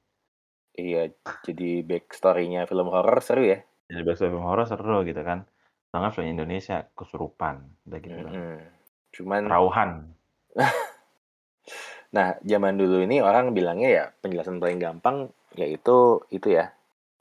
[0.75, 1.15] Iya,
[1.47, 3.63] jadi backstory-nya film horor seru ya.
[3.87, 5.47] Jadi backstory film horor seru gitu kan.
[5.95, 8.35] Sangat film Indonesia kesurupan, udah gitu Mm kan.
[8.35, 8.59] -hmm.
[9.15, 9.91] Cuman Rauhan.
[12.17, 15.99] nah, zaman dulu ini orang bilangnya ya penjelasan paling gampang yaitu
[16.37, 16.65] itu ya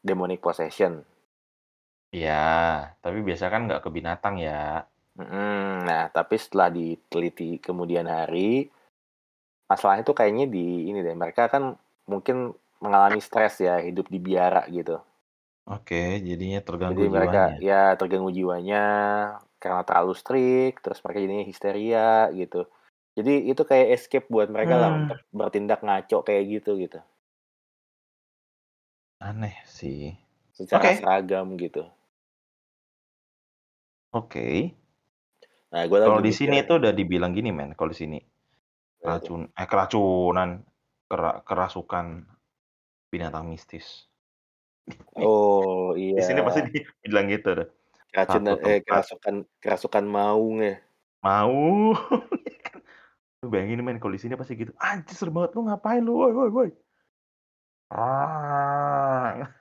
[0.07, 0.93] demonic possession.
[2.15, 2.31] Iya,
[3.03, 4.51] tapi biasa kan nggak ke binatang ya.
[5.19, 8.69] Mm, nah, tapi setelah diteliti kemudian hari,
[9.69, 11.15] masalah itu kayaknya di ini deh.
[11.21, 11.63] Mereka kan
[12.11, 12.37] mungkin
[12.83, 14.95] mengalami stres ya, hidup di biara gitu.
[15.75, 17.55] Oke, jadinya terganggu Jadi mereka jiwanya.
[17.69, 18.77] ya terganggu jiwanya
[19.61, 22.07] karena terlalu strict, terus mereka jadinya histeria
[22.39, 22.57] gitu.
[23.17, 25.05] Jadi itu kayak escape buat mereka lah Hmm.
[25.05, 26.99] untuk bertindak ngaco kayak gitu gitu.
[29.23, 30.11] Aneh sih.
[30.51, 30.99] Secara Oke.
[30.99, 31.87] seragam gitu.
[34.11, 34.75] Oke.
[35.71, 36.67] Nah, gue lagi Kalau di sini nih.
[36.67, 38.19] tuh udah dibilang gini men, kalau di sini
[38.99, 40.59] racun, eh keracunan,
[41.07, 42.27] kera- kerasukan
[43.07, 44.11] binatang mistis.
[45.17, 47.67] Oh Di sini pasti iya, dibilang gitu deh.
[48.13, 50.75] keracunan eh kerasukan kerasukan maung ya.
[51.23, 51.95] mau.
[53.41, 54.71] Lu bayangin men kalau di sini pasti gitu.
[54.79, 56.15] Anjir banget lu ngapain lu?
[56.15, 56.69] Woi woi woi.
[57.93, 59.53] Ah.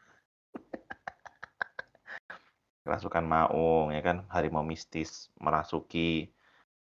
[2.83, 6.33] Kerasukan maung ya kan, harimau mistis merasuki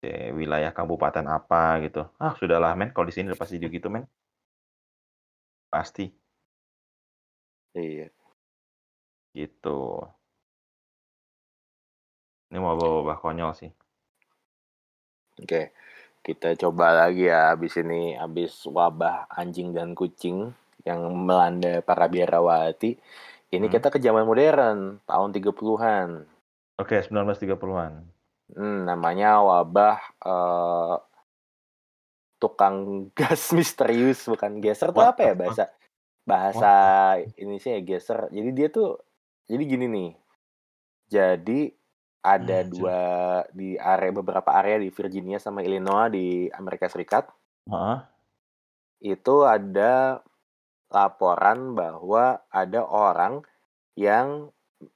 [0.05, 2.05] eh, wilayah kabupaten apa gitu.
[2.21, 4.05] Ah, sudahlah men, kalau di sini udah pasti gitu men.
[5.73, 6.13] Pasti
[7.73, 8.09] Iya.
[9.33, 10.01] gitu.
[12.49, 13.71] Ini mau bawa konyol sih.
[15.41, 15.73] Oke.
[16.19, 20.51] Kita coba lagi ya habis ini habis wabah anjing dan kucing
[20.87, 22.95] yang melanda para biarawati.
[23.49, 23.73] Ini Hmm.
[23.73, 26.23] kita ke zaman modern, tahun 30-an.
[26.79, 27.93] Oke, 1930-an.
[28.53, 30.95] Hmm, namanya wabah eh,
[32.39, 32.75] tukang
[33.19, 35.63] gas misterius bukan geser tuh apa ya bahasa
[36.23, 36.71] bahasa
[37.35, 38.29] Indonesia ya geser.
[38.31, 39.01] Jadi dia tuh
[39.49, 40.11] jadi gini nih.
[41.09, 41.73] Jadi
[42.21, 42.69] ada Anjir.
[42.69, 42.99] dua
[43.55, 47.31] di area beberapa area di Virginia sama Illinois di Amerika Serikat
[47.63, 47.97] Heeh.
[49.15, 50.19] itu ada
[50.89, 53.41] laporan bahwa ada orang
[53.93, 54.49] yang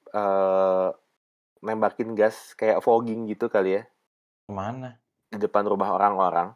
[0.10, 0.90] eh,
[1.64, 3.84] nembakin gas kayak fogging gitu kali ya
[4.44, 5.00] Ke mana?
[5.32, 6.54] di depan rumah orang-orang.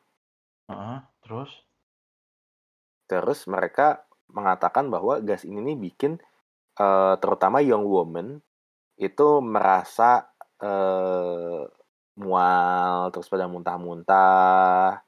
[0.70, 1.00] Heeh.
[1.26, 1.52] Terus?
[3.08, 6.20] Terus mereka mengatakan bahwa gas ini nih bikin
[6.78, 8.38] eh, terutama young woman
[9.00, 10.28] itu merasa
[10.60, 11.64] eh,
[12.18, 15.06] mual terus pada muntah-muntah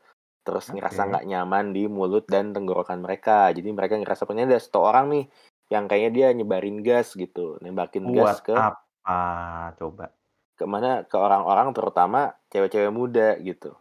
[0.49, 1.09] terus ngerasa Oke.
[1.13, 5.25] nggak nyaman di mulut dan tenggorokan mereka jadi mereka ngerasa punya ada satu orang nih
[5.69, 9.69] yang kayaknya dia nyebarin gas gitu nembakin gas Buat ke apa?
[9.77, 10.09] Coba.
[10.57, 13.77] ke mana ke orang-orang terutama cewek-cewek muda gitu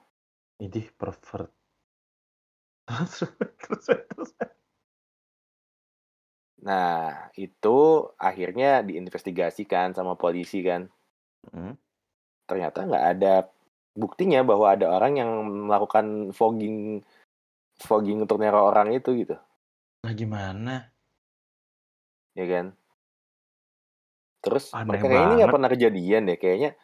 [0.61, 1.49] Ini pervert.
[2.89, 3.25] Terus,
[3.61, 4.31] terus, terus.
[6.59, 7.79] nah itu
[8.19, 10.91] akhirnya diinvestigasikan sama polisi kan
[11.49, 11.79] Hmm.
[12.51, 13.35] ternyata nggak ada
[13.99, 15.31] buktinya bahwa ada orang yang
[15.67, 17.03] melakukan fogging
[17.83, 19.35] fogging untuk neror orang itu gitu
[20.07, 20.95] Nah gimana?
[22.39, 22.67] ya kan
[24.39, 26.79] terus Aneh mereka ini nggak pernah kejadian deh kayaknya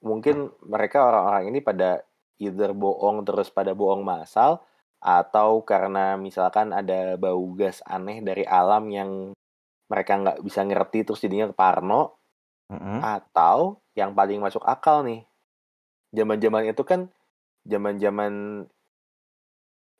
[0.00, 2.00] mungkin mereka orang-orang ini pada
[2.40, 4.64] either bohong terus pada bohong massal
[4.96, 9.10] atau karena misalkan ada bau gas aneh dari alam yang
[9.92, 12.16] mereka nggak bisa ngerti terus jadinya parno
[12.72, 13.04] Mm-mm.
[13.04, 15.28] atau yang paling masuk akal nih
[16.16, 17.12] zaman-zaman itu kan
[17.68, 18.64] zaman-zaman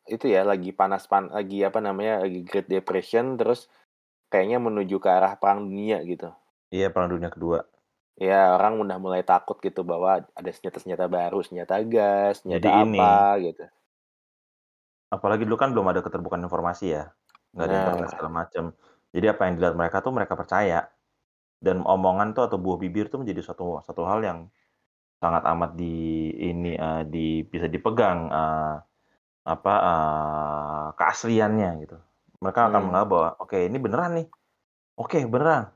[0.09, 3.68] itu ya lagi panas pan lagi apa namanya lagi Great Depression terus
[4.33, 6.33] kayaknya menuju ke arah perang dunia gitu.
[6.72, 7.68] Iya perang dunia kedua.
[8.16, 13.00] ya orang udah mulai takut gitu bahwa ada senjata-senjata baru senjata gas senjata Jadi ini,
[13.05, 13.12] apa
[13.44, 13.64] gitu.
[15.12, 17.12] Apalagi dulu kan belum ada keterbukaan informasi ya,
[17.52, 18.64] nggak ada internet nah segala macam.
[19.12, 20.88] Jadi apa yang dilihat mereka tuh mereka percaya.
[21.57, 24.38] Dan omongan tuh atau buah bibir tuh menjadi suatu satu hal yang
[25.16, 28.76] sangat amat di ini eh, di bisa dipegang eh,
[29.46, 31.96] apa eh, keasliannya gitu.
[32.42, 34.29] Mereka akan hmm, menganggap bahwa oke ini beneran nih,
[35.00, 35.72] oke beneran,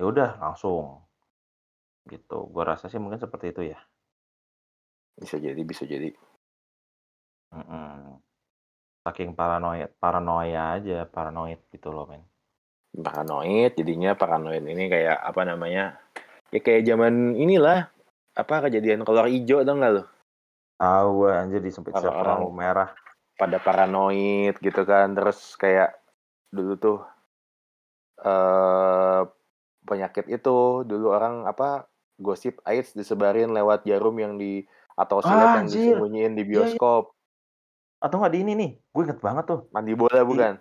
[0.00, 1.04] ya udah langsung
[2.08, 2.48] gitu.
[2.48, 3.78] Gua rasa sih mungkin seperti itu ya.
[5.18, 6.14] bisa jadi bisa jadi
[7.48, 8.20] Mm-mm.
[9.02, 12.22] Saking paranoid, paranoia aja, paranoid gitu loh men.
[12.92, 16.00] paranoid jadinya paranoid ini kayak apa namanya
[16.52, 17.92] ya kayak zaman inilah
[18.38, 20.02] apa kejadian kolor hijau tau nggak lo
[20.78, 22.90] Tahu anjir disempit siapa orang-orang lampu merah.
[23.34, 25.94] pada paranoid gitu kan terus kayak
[26.50, 26.98] dulu tuh
[28.18, 29.22] eh
[29.82, 31.86] penyakit itu dulu orang apa
[32.18, 35.94] gosip AIDS disebarin lewat jarum yang di atau silet Ah, yang anjir.
[35.94, 36.50] disembunyiin di Iya, iya.
[36.66, 37.14] bioskop.
[37.98, 39.60] Atau nggak di ini nih, gue inget banget tuh.
[39.70, 40.54] Mandi bola Di bukan?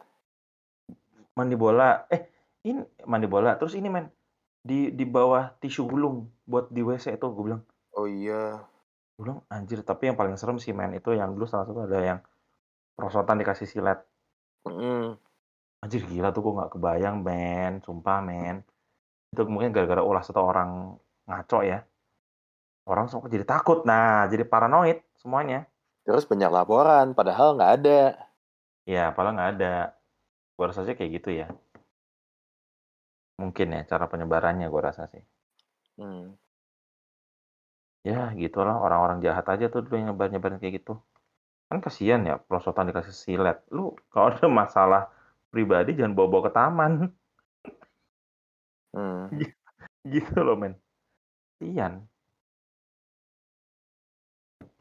[1.34, 2.06] mandi bola.
[2.10, 2.22] Eh,
[2.62, 3.58] ini mandi bola.
[3.58, 4.06] Terus ini men,
[4.68, 7.64] di di bawah tisu gulung buat di WC itu gue bilang.
[7.96, 8.60] Oh iya.
[9.16, 12.00] Gue bilang anjir, tapi yang paling serem sih men itu yang dulu salah satu ada
[12.04, 12.20] yang
[13.00, 14.04] prosotan dikasih silet.
[14.68, 15.16] Mm-mm.
[15.80, 18.68] Anjir gila tuh gue nggak kebayang men, sumpah men.
[19.32, 21.80] Itu mungkin gara-gara ulah satu orang ngaco ya.
[22.88, 23.84] Orang semua jadi takut.
[23.84, 25.68] Nah, jadi paranoid semuanya.
[26.08, 28.02] Terus banyak laporan, padahal nggak ada.
[28.88, 29.76] Ya, padahal nggak ada.
[30.56, 31.52] Gue rasa kayak gitu ya.
[33.38, 35.22] Mungkin ya cara penyebarannya gue rasa sih.
[35.98, 36.34] Hmm.
[38.02, 40.98] Ya gitulah orang-orang jahat aja tuh dulu yang nyebar-nyebarin kayak gitu.
[41.70, 43.62] Kan kasihan ya perosotan dikasih silet.
[43.70, 45.04] Lu kalau ada masalah
[45.54, 46.92] pribadi jangan bawa-bawa ke taman.
[48.96, 49.30] Hmm.
[50.14, 50.74] Gitu loh men.
[51.60, 52.08] Kasihan.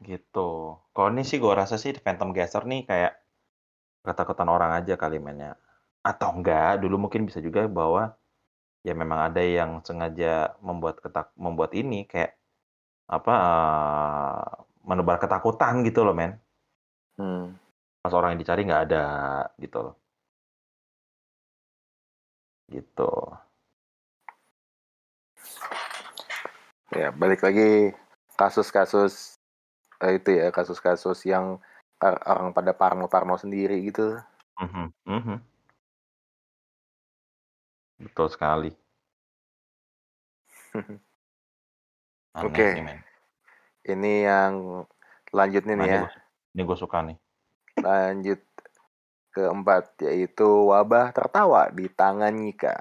[0.01, 0.49] Gitu.
[0.95, 3.13] Kalau ini sih gue rasa sih Phantom Gazer nih kayak
[4.07, 5.59] ketakutan orang aja kali mainnya.
[5.99, 8.15] Atau enggak, dulu mungkin bisa juga bahwa
[8.85, 12.37] ya memang ada yang sengaja membuat ketak membuat ini kayak
[13.07, 14.45] apa eh,
[14.87, 16.39] menebar ketakutan gitu loh men.
[17.17, 17.55] Hmm.
[18.03, 19.05] Pas orang yang dicari nggak ada
[19.59, 19.95] gitu loh.
[22.67, 23.11] Gitu.
[26.95, 27.91] Ya, balik lagi
[28.39, 29.35] kasus-kasus
[30.03, 31.59] eh, itu ya, kasus-kasus yang
[31.99, 34.19] or- orang pada parno-parno sendiri gitu.
[34.61, 35.37] Mhm, mhm.
[37.97, 38.71] Betul sekali.
[42.37, 42.65] Oke.
[42.77, 43.01] sih men.
[43.87, 44.53] Ini yang
[45.33, 46.09] lanjutnya Nah, nih ini ya.
[46.53, 47.17] ini gue suka nih.
[47.81, 48.41] Lanjut
[49.33, 52.77] keempat yaitu wabah tertawa di Tanganyika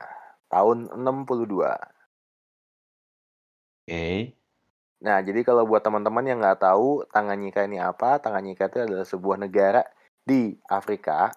[0.48, 1.72] tahun 62.
[3.86, 4.36] Oke.
[4.96, 9.36] Nah, jadi kalau buat teman-teman yang nggak tahu Tanganyika ini apa, Tanganyika itu adalah sebuah
[9.36, 9.84] negara
[10.24, 11.30] di Afrika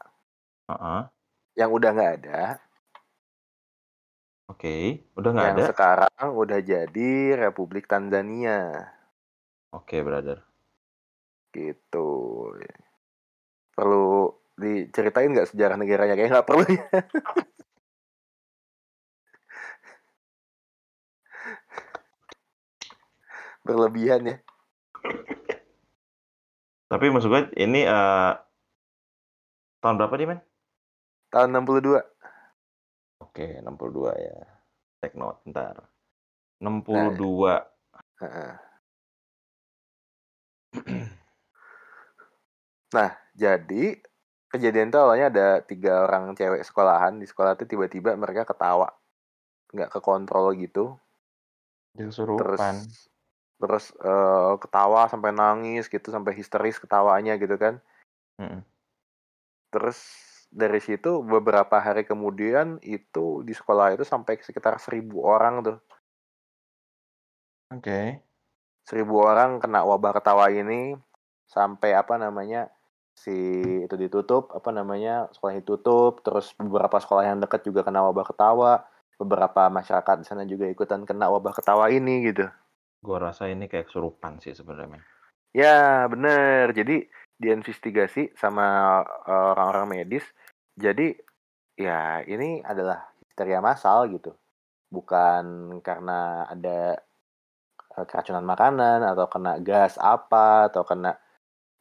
[0.71, 1.01] Heeh.
[1.59, 2.57] yang udah nggak ada,
[4.49, 5.05] Oke.
[5.13, 5.69] Udah nggak yang ada?
[5.69, 8.89] sekarang udah jadi Republik Tanzania
[9.69, 10.41] Oke, brother.
[11.53, 12.09] gitu.
[13.77, 16.17] Perlu diceritain nggak sejarah negaranya?
[16.17, 16.89] Kayak nggak perlu ya.
[23.65, 24.37] Berlebihan ya.
[26.89, 28.33] Tapi maksud gue ini eh
[29.79, 30.41] tahun berapa nih, men?
[31.29, 32.01] Tahun 62.
[33.29, 34.37] Oke, 62 ya.
[34.97, 35.85] Take note ntar.
[36.57, 37.61] 62.
[38.19, 38.53] Heeh.
[42.89, 44.01] Nah, jadi
[44.49, 48.89] kejadian itu awalnya ada tiga orang cewek sekolahan di sekolah itu tiba-tiba mereka ketawa
[49.69, 50.97] nggak kekontrol gitu
[51.93, 52.65] Dia terus
[53.61, 57.77] terus eh, ketawa sampai nangis gitu sampai histeris ketawanya gitu kan
[58.41, 58.65] Mm-mm.
[59.69, 60.01] terus
[60.49, 65.77] dari situ beberapa hari kemudian itu di sekolah itu sampai sekitar seribu orang tuh.
[67.69, 68.25] Oke.
[68.89, 70.97] seribu orang kena wabah ketawa ini
[71.45, 72.73] sampai apa namanya
[73.13, 73.35] si
[73.85, 78.89] itu ditutup apa namanya sekolah ditutup terus beberapa sekolah yang dekat juga kena wabah ketawa
[79.19, 82.47] beberapa masyarakat di sana juga ikutan kena wabah ketawa ini gitu.
[83.03, 85.03] Gue rasa ini kayak kesurupan sih sebenarnya,
[85.51, 86.71] ya bener.
[86.71, 87.03] Jadi
[87.39, 90.27] diinvestigasi sama eh, orang-orang medis.
[90.75, 91.15] Jadi
[91.79, 94.35] ya ini adalah histeria massal gitu.
[94.91, 96.99] Bukan karena ada
[97.95, 101.15] eh, keracunan makanan atau kena gas apa atau kena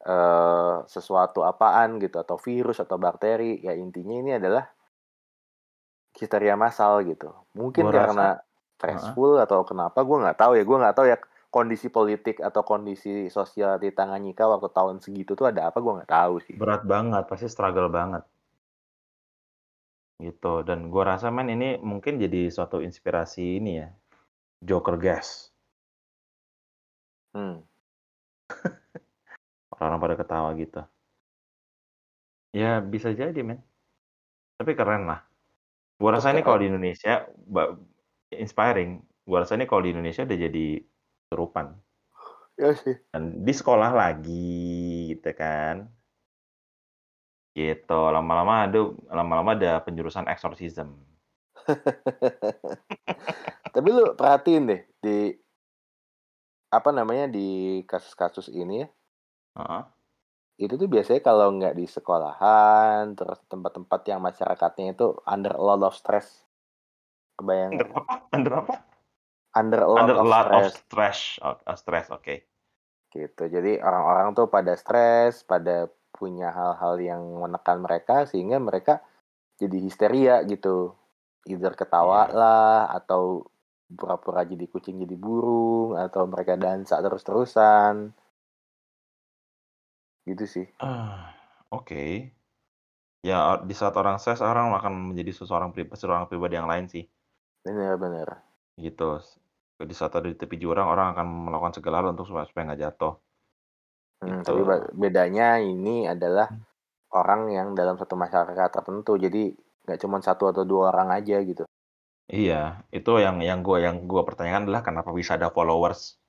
[0.06, 3.58] eh, sesuatu apaan gitu atau virus atau bakteri.
[3.58, 4.70] Ya intinya ini adalah
[6.14, 7.34] histeria massal gitu.
[7.58, 8.28] Mungkin Gua rasa- karena
[8.78, 10.62] stressful atau kenapa gue nggak tahu ya.
[10.62, 15.48] Gue nggak tahu ya kondisi politik atau kondisi sosial di Tanganyika waktu tahun segitu tuh
[15.48, 18.22] ada apa gue nggak tahu sih Berat banget, pasti struggle banget.
[20.20, 20.66] Gitu.
[20.66, 23.88] Dan gue rasa, men, ini mungkin jadi suatu inspirasi ini ya.
[24.60, 25.54] Joker gas.
[27.32, 27.62] hmm.
[29.78, 30.82] Orang-orang pada ketawa gitu.
[32.52, 33.62] Ya, bisa jadi, men.
[34.58, 35.22] Tapi keren lah.
[35.96, 37.78] Gue rasa ini kalau di Indonesia, ba-
[38.34, 39.00] inspiring.
[39.22, 40.66] Gue rasa ini kalau di Indonesia udah jadi
[41.28, 41.76] serupan.
[42.58, 45.86] ya sih Dan di sekolah lagi, gitu kan.
[47.54, 48.00] Gitu.
[48.10, 48.80] Lama-lama ada,
[49.12, 50.98] lama-lama ada penjurusan exorcism.
[53.74, 55.16] tapi lu perhatiin deh di
[56.68, 58.88] apa namanya di kasus-kasus ini ya
[59.56, 59.82] Heeh.
[60.68, 65.80] itu tuh biasanya kalau nggak di sekolahan terus tempat-tempat yang masyarakatnya itu under a lot
[65.80, 66.44] of stress
[67.38, 68.14] kebayang Under apa?
[68.34, 68.74] Under apa?
[69.58, 72.34] Under a lot Under a of lot of stress stress, oh, uh, stress, oke.
[73.08, 73.42] gitu.
[73.48, 79.00] Jadi orang-orang tuh pada stres, pada punya hal-hal yang menekan mereka sehingga mereka
[79.56, 80.92] jadi histeria gitu.
[81.48, 82.36] Either ketawa Iya.
[82.36, 83.48] lah atau
[83.88, 88.12] pura-pura jadi kucing jadi burung atau mereka dansa terus-terusan.
[90.28, 90.66] Gitu sih.
[90.78, 91.32] Ah,
[91.72, 92.28] oke.
[93.24, 97.08] Ya, di saat orang stres, orang akan menjadi seseorang pri seorang pribadi yang lain sih.
[97.64, 98.28] Bener bener.
[98.76, 99.08] Gitu.
[99.78, 102.82] Di saat ada di tepi jurang, orang akan melakukan segala hal untuk supaya supaya nggak
[102.82, 103.14] jatuh.
[104.18, 104.50] Hmm, Gitu.
[104.50, 104.60] tapi
[104.98, 106.66] bedanya ini adalah Hmm.
[107.14, 109.14] orang yang dalam satu masyarakat tertentu.
[109.14, 109.54] Jadi
[109.86, 111.62] nggak cuma satu atau dua orang aja gitu.
[112.28, 116.20] Iya, itu yang yang gue yang gua pertanyakan adalah kenapa bisa ada followers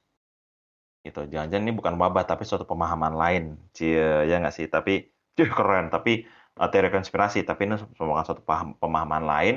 [1.04, 1.28] gitu.
[1.28, 3.44] Jangan-jangan ini bukan wabah tapi suatu pemahaman lain.
[3.76, 4.68] Cie, ya nggak sih?
[4.72, 5.90] Tapi cih keren.
[5.92, 6.24] Tapi
[6.56, 7.44] uh, teori konspirasi.
[7.44, 9.56] Tapi ini merupakan suatu paham, pemahaman lain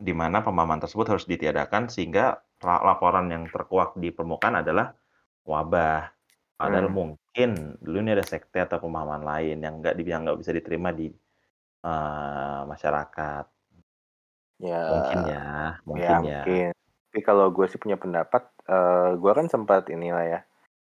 [0.00, 4.92] di mana pemahaman tersebut harus ditiadakan sehingga laporan yang terkuak di permukaan adalah
[5.48, 6.12] wabah.
[6.60, 6.92] Padahal Hmm.
[6.92, 11.08] mungkin dulu ini ada sekte atau pemahaman lain yang nggak nggak bisa diterima di
[11.84, 13.44] uh, masyarakat.
[14.60, 15.40] Ya, Mungkin ya,
[15.96, 16.44] ya mungkin ya.
[16.44, 16.70] mungkin.
[17.10, 20.40] Tapi kalau gue sih punya pendapat, eh gue kan sempat inilah ya,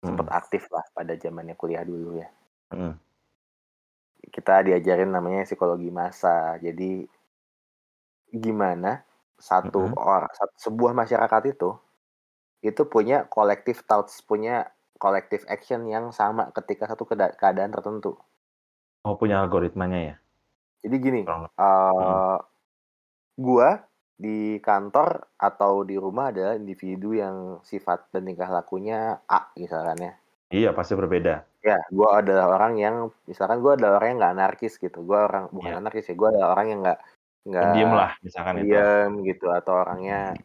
[0.08, 2.28] sempat Mm, aktif lah pada zamannya kuliah dulu ya.
[2.72, 3.00] mm.
[4.36, 6.38] Kita diajarin namanya psikologi massa.
[6.66, 6.92] Jadi
[8.32, 8.92] gimana
[9.42, 9.98] satu Mm-mm.
[9.98, 11.74] orang, satu, sebuah masyarakat itu
[12.62, 14.70] itu punya collective thoughts, punya
[15.02, 18.14] collective action yang sama ketika satu keada- keadaan tertentu.
[19.02, 20.16] Oh punya algoritmanya ya?
[20.86, 22.38] Jadi gini, Kurang- eh
[23.42, 23.82] gua
[24.22, 30.14] di kantor atau di rumah adalah individu yang sifat dan tingkah lakunya A misalkan ya.
[30.54, 31.42] Iya pasti berbeda.
[31.66, 35.02] Ya, gua adalah orang yang misalkan gua adalah orang yang nggak anarkis gitu.
[35.02, 35.80] Gua orang bukan Iya.
[35.82, 37.00] anarkis ya, gua adalah orang yang nggak
[37.48, 38.66] nggak Pendiam lah misalkan itu.
[38.78, 40.38] diam gitu atau orangnya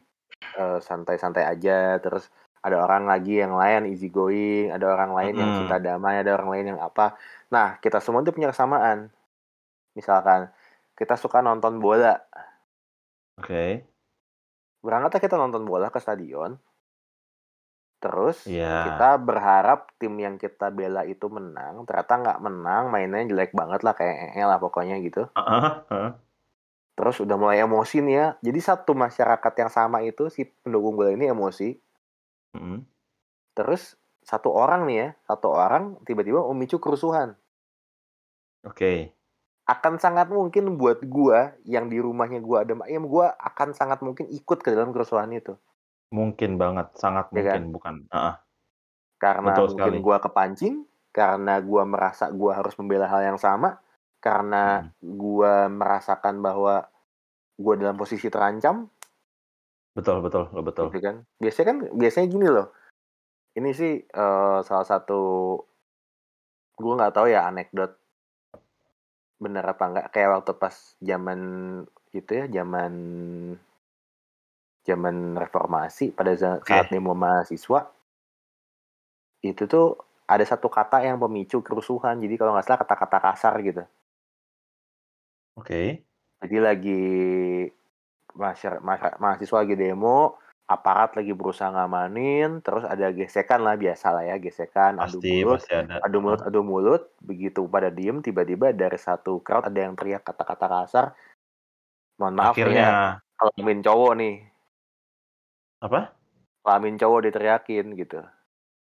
[0.59, 1.99] eh, santai-santai aja.
[2.05, 2.25] Terus
[2.67, 5.59] ada orang lagi yang lain easy going, ada orang lain yang Mm-mm.
[5.59, 7.15] cinta damai, ada orang lain yang apa.
[7.55, 8.99] Nah, kita semua itu punya kesamaan.
[9.99, 10.51] Misalkan
[10.99, 12.15] kita suka nonton bola,
[13.39, 13.85] Oke.
[14.85, 16.51] berangkatnya kita nonton bola ke stadion,
[18.03, 18.73] terus Iya.
[18.85, 23.95] kita berharap tim yang kita bela itu menang, ternyata nggak menang, mainnya jelek banget lah
[23.99, 25.23] kayak ee lah pokoknya gitu.
[25.37, 26.26] Heeh, heeh.
[27.07, 28.27] Terus udah mulai emosi nih ya.
[28.43, 31.79] Jadi satu masyarakat yang sama itu si pendukung bola ini emosi.
[32.59, 32.83] Mm-mm.
[33.55, 33.95] Terus
[34.27, 37.39] satu orang nih ya, satu orang tiba-tiba memicu kerusuhan.
[38.67, 39.15] Oke.
[39.71, 44.27] Akan sangat mungkin buat gua yang di rumahnya gua ada ayam, gua akan sangat mungkin
[44.27, 45.55] ikut ke dalam kerusuhan itu.
[46.11, 47.63] Mungkin banget, sangat Ya kan?
[47.63, 47.95] mungkin bukan.
[48.11, 48.35] Heeh.
[49.23, 50.03] Karena Betul mungkin sekali.
[50.03, 50.75] gua kepancing,
[51.15, 53.79] karena gua merasa gua harus membela hal yang sama,
[54.19, 56.91] karena gua merasakan bahwa
[57.57, 58.87] gua dalam posisi terancam,
[59.97, 60.93] Betul, betul, lo betul.
[60.93, 61.17] gitu kan.
[61.41, 62.69] Biasanya kan biasanya gini loh.
[63.57, 65.21] Ini sih eh, salah satu
[66.77, 67.97] gua nggak tahu ya anekdot
[69.37, 71.41] bener apa enggak kayak waktu pas zaman
[72.13, 72.93] itu ya zaman
[74.85, 77.93] zaman reformasi pada saat demo mahasiswa
[79.45, 83.85] itu tuh ada satu kata yang pemicu kerusuhan jadi kalau nggak salah kata-kata kasar gitu
[85.57, 86.06] Oke.
[86.47, 87.03] Jadi lagi
[89.19, 94.99] mahasiswa lagi demo aparat lagi berusaha ngamanin terus ada gesekan lah biasa lah ya gesekan
[94.99, 95.97] adu Pasti, mulut pasti ada.
[96.03, 100.67] adu mulut adu mulut begitu pada diem tiba-tiba dari satu crowd ada yang teriak kata-kata
[100.67, 101.07] kasar
[102.19, 102.91] mohon maaf nih ya Akhirnya
[103.39, 104.35] kelamin cowok nih
[105.83, 106.01] apa?
[106.63, 108.21] kelamin cowok diteriakin gitu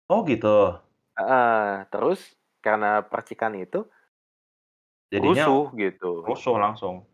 [0.08, 0.80] Oh gitu.
[1.20, 2.20] Heeh, terus
[2.64, 3.84] karena percikan itu
[5.12, 7.07] Jadinya rusuh gitu rusuh langsung.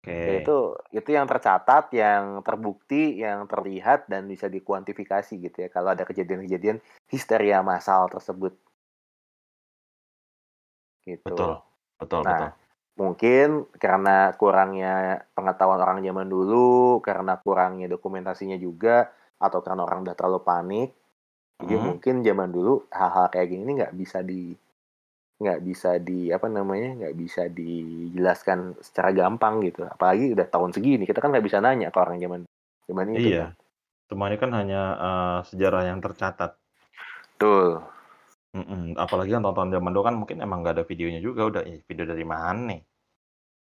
[0.00, 0.40] Oke.
[0.40, 0.56] Itu
[0.96, 6.80] itu yang tercatat yang terbukti yang terlihat dan bisa dikuantifikasi gitu ya kalau ada kejadian-kejadian
[7.12, 8.56] histeria massal tersebut
[11.04, 11.52] gitu Betul,
[12.00, 12.50] betul, Nah, betul.
[13.00, 13.46] mungkin
[13.80, 19.08] karena kurangnya pengetahuan orang zaman dulu, karena kurangnya dokumentasinya juga,
[19.40, 20.88] atau karena orang udah terlalu panik,
[21.60, 21.86] jadi Hmm.
[21.92, 24.52] mungkin zaman dulu hal-hal kayak gini nggak bisa di
[25.40, 31.08] nggak bisa di apa namanya nggak bisa dijelaskan secara gampang gitu apalagi udah tahun segini
[31.08, 32.40] kita kan nggak bisa nanya ke orang zaman
[32.84, 33.46] zaman itu Iya.
[34.10, 36.58] Semua ini kan hanya eh, sejarah yang tercatat.
[37.38, 37.80] betul
[38.50, 38.98] Mm-mm.
[38.98, 42.02] Apalagi yang tonton zaman dulu kan mungkin emang nggak ada videonya juga udah "Ih, video
[42.04, 42.80] dari mana nih?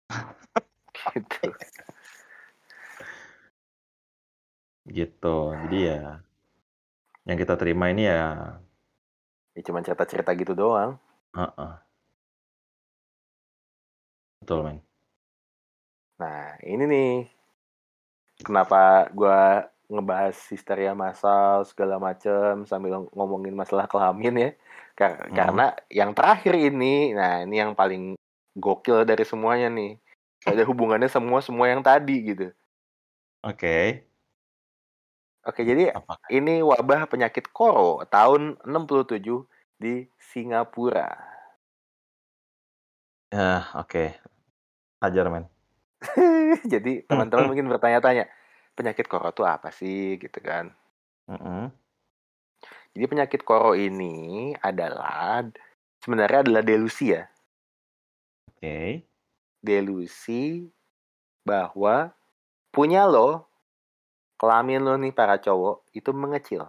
[1.19, 1.51] gitu.
[4.89, 5.37] Gitu.
[5.67, 6.23] Jadi ya
[7.29, 8.57] yang kita terima ini ya
[9.53, 10.97] ya cuma cerita-cerita gitu doang
[11.39, 11.75] heeh.
[14.43, 14.79] Betul, men.
[16.19, 17.13] Nah, ini nih
[18.43, 24.51] kenapa gua ngebahas histeria massal segala macem sambil ngomongin masalah kelamin ya.
[24.99, 25.35] Kar Hmm.
[25.37, 28.19] Karena yang terakhir ini, nah ini yang paling
[28.59, 29.95] gokil dari semuanya nih.
[30.43, 32.51] Ada hubungannya semua semua yang tadi gitu.
[33.47, 34.09] Oke.
[35.47, 36.29] Oke, jadi Apakah?
[36.29, 39.47] ini wabah penyakit koro tahun 67
[39.79, 41.28] di Singapura.
[43.29, 44.17] Ya, oke.
[45.05, 45.45] Ajar, men.
[46.73, 48.25] Jadi teman-teman mungkin bertanya-tanya,
[48.73, 50.73] penyakit koro itu apa sih gitu kan?
[51.29, 51.69] Mhm.
[52.97, 55.45] Jadi penyakit koro ini adalah
[56.01, 57.29] sebenarnya adalah delusi ya.
[58.49, 59.05] Oke.
[59.61, 60.67] Delusi
[61.45, 62.17] bahwa
[62.73, 63.45] punya lo
[64.41, 66.65] kelamin lo nih para cowok itu mengecil.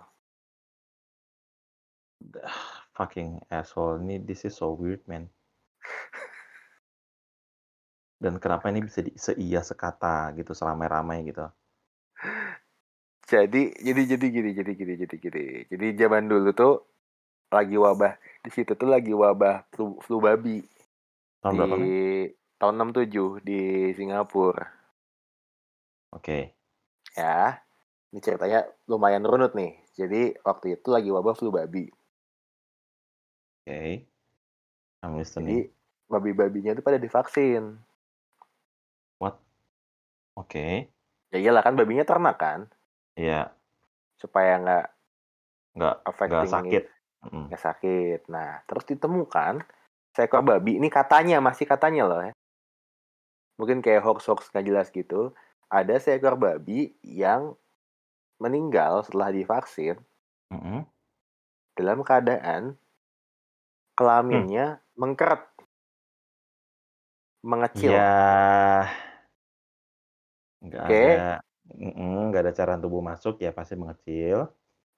[3.00, 4.04] Fucking asshole.
[4.04, 5.32] Ini this is so weird, man.
[8.20, 11.48] Dan kenapa ini bisa di seia sekata gitu, seramai-ramai gitu?
[13.30, 15.46] Jadi jadi jadi gini jadi gini jadi gini.
[15.70, 16.84] Jadi zaman dulu tuh
[17.54, 20.62] lagi wabah di situ tuh lagi wabah flu, flu babi
[21.42, 21.90] Tahun di berapa, men?
[22.60, 23.62] tahun 67 di
[23.96, 24.68] Singapura.
[26.12, 26.58] Oke.
[27.16, 27.64] Ya.
[28.10, 29.78] Ini ceritanya lumayan runut nih.
[29.94, 31.86] Jadi waktu itu lagi wabah flu babi.
[33.64, 34.10] Oke.
[35.00, 35.70] I'm Jadi
[36.10, 37.80] babi-babinya tuh pada divaksin.
[40.40, 40.88] Oke.
[41.30, 42.72] Ya iyalah kan babinya ternak kan,
[43.14, 43.52] Iya,
[44.18, 44.86] supaya nggak
[45.78, 46.84] nggak nggak sakit.
[47.52, 48.20] Nggak sakit.
[48.32, 49.62] Nah, terus ditemukan
[50.16, 52.34] seekor babi ini katanya masih katanya loh ya.
[53.60, 55.36] Mungkin kayak hoax-hoax nggak jelas gitu.
[55.70, 57.54] Ada seekor babi yang
[58.40, 60.00] meninggal setelah divaksin
[60.50, 60.88] Mhm.
[61.76, 62.80] dalam keadaan Hmm.
[63.94, 65.44] kelaminnya mengkeret,
[67.44, 68.00] mengecil.
[68.00, 68.88] Ya,
[70.60, 71.04] nggak Oke.
[71.04, 71.40] ada,
[71.72, 74.48] mhm, nggak ada cairan tubuh masuk ya pasti mengecil.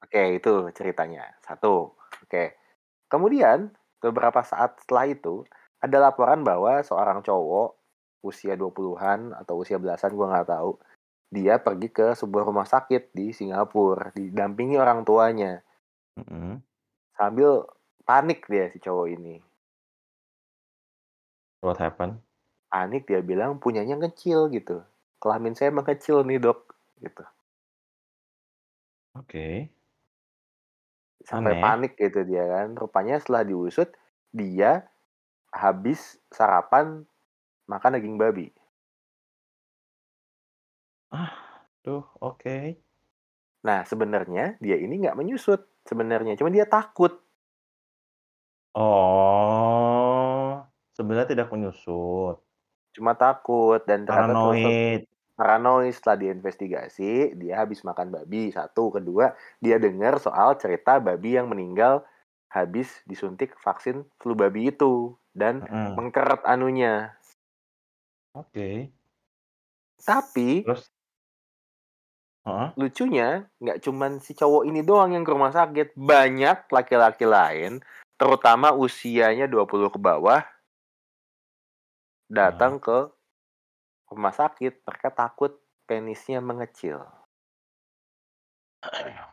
[0.01, 1.29] Oke, itu ceritanya.
[1.45, 1.93] Satu.
[2.25, 2.57] Oke.
[3.05, 3.69] Kemudian,
[4.01, 5.45] beberapa saat setelah itu,
[5.77, 7.77] ada laporan bahwa seorang cowok
[8.25, 10.77] usia 20-an atau usia belasan, gue nggak tahu.
[11.31, 15.61] Dia pergi ke sebuah rumah sakit di Singapura, didampingi orang tuanya.
[16.19, 16.59] Mhm.
[17.15, 17.65] Sambil
[18.03, 19.39] panik dia si cowok ini.
[21.61, 22.19] What happened?
[22.67, 24.81] Panik dia bilang punyanya kecil gitu.
[25.21, 26.73] Kelamin saya mengecil nih dok.
[26.97, 27.23] Gitu.
[29.13, 29.69] Oke.
[31.21, 31.61] Sampai Aneh.
[31.61, 32.73] panik gitu dia kan.
[32.73, 33.93] Rupanya setelah diusut,
[34.33, 34.89] dia
[35.53, 37.05] habis sarapan
[37.69, 38.49] makan daging babi.
[41.11, 42.79] Ah, tuh, oke.
[43.61, 47.19] Nah, sebenarnya dia ini nggak menyusut sebenarnya, cuma dia takut.
[48.71, 50.63] Oh,
[50.95, 52.39] sebenarnya tidak menyusut.
[52.95, 55.10] Cuma takut dan ternyata Paranoid.
[55.41, 58.53] Paranoid setelah diinvestigasi, dia habis makan babi.
[58.53, 62.05] Satu, kedua, dia dengar soal cerita babi yang meninggal
[62.53, 65.97] habis disuntik vaksin flu babi itu dan Mhm.
[65.97, 67.17] mengkeret anunya.
[68.37, 68.93] Oke.
[69.97, 70.93] Tapi Terus?
[72.45, 72.69] Heeh.
[72.77, 77.81] lucunya nggak cuman si cowok ini doang yang ke rumah sakit, banyak laki-laki lain,
[78.17, 80.41] terutama usianya 20 ke bawah,
[82.29, 83.09] datang ke
[84.11, 84.83] rumah sakit.
[84.83, 85.55] Mereka takut
[85.87, 86.99] penisnya mengecil.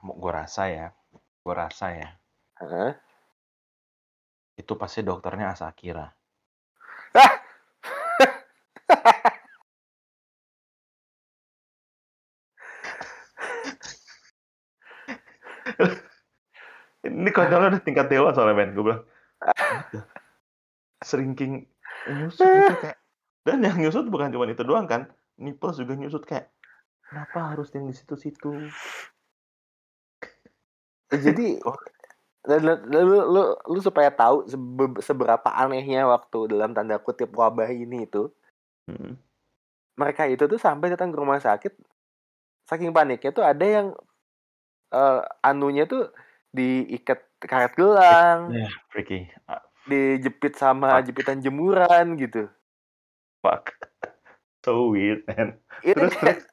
[0.05, 0.87] Gue rasa ya,
[1.19, 2.09] gue rasa ya,
[2.61, 2.93] Heeh.
[4.61, 6.13] itu pasti dokternya Asakira.
[17.07, 19.03] Ini konyolnya udah tingkat dewa soalnya men, gue bilang.
[19.41, 20.07] "What the-
[20.99, 21.63] Shrinking
[22.11, 22.99] nyusut itu kayak
[23.49, 25.09] dan yang nyusut bukan cuma itu doang kan,
[25.41, 26.53] nipples juga nyusut kayak
[27.09, 28.69] kenapa harus yang di situ-situ?
[31.09, 31.57] Jadi
[32.49, 38.05] dan lu, lu, lu supaya tahu sebe- seberapa anehnya waktu dalam tanda kutip wabah ini
[38.05, 38.29] itu,
[38.89, 39.17] Mhm.
[39.97, 41.73] mereka itu tuh sampai datang ke rumah sakit,
[42.69, 43.97] saking paniknya tuh ada yang
[44.89, 46.13] eh, anunya tuh
[46.53, 49.29] diikat karet gelang, Ya, freaky.
[49.45, 52.49] Ah, dijepit sama jepitan jemuran gitu.
[53.41, 53.73] Fuck.
[54.67, 55.55] So weird, man.
[55.81, 56.45] Itu Terus terus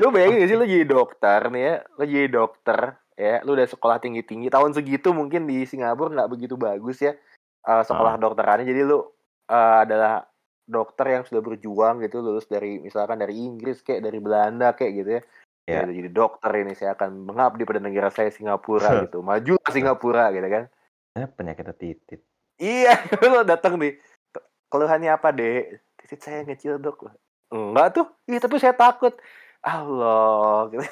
[0.00, 2.80] lu bayangin gak sih lu jadi dokter nih ya, lu jadi dokter
[3.18, 7.12] ya, lu udah sekolah tinggi-tinggi, tahun segitu mungkin di Singapura nggak begitu bagus ya
[7.60, 8.22] eh, sekolah Ah.
[8.22, 9.02] dokterannya, jadi lu
[9.44, 10.24] eh, adalah
[10.64, 15.10] dokter yang sudah berjuang gitu, lulus dari misalkan dari Inggris kayak dari Belanda kayak gitu
[15.18, 15.22] ya.
[15.66, 15.90] Ya, Ya.
[15.90, 19.20] jadi dokter ini saya akan mengabdi pada negara saya Singapura gitu.
[19.20, 20.64] Maju ke Singapura gitu kan.
[21.18, 22.22] Eh, penyakitnya titit.
[22.56, 22.94] Iya,
[23.26, 23.98] lu datang nih.
[24.70, 25.82] Keluhannya apa, Dek?
[26.10, 27.06] Titit saya ngecil, Dok.
[27.54, 28.06] Enggak tuh.
[28.26, 29.14] Iya, tapi saya takut.
[29.62, 30.66] Allah.
[30.74, 30.82] Gitu.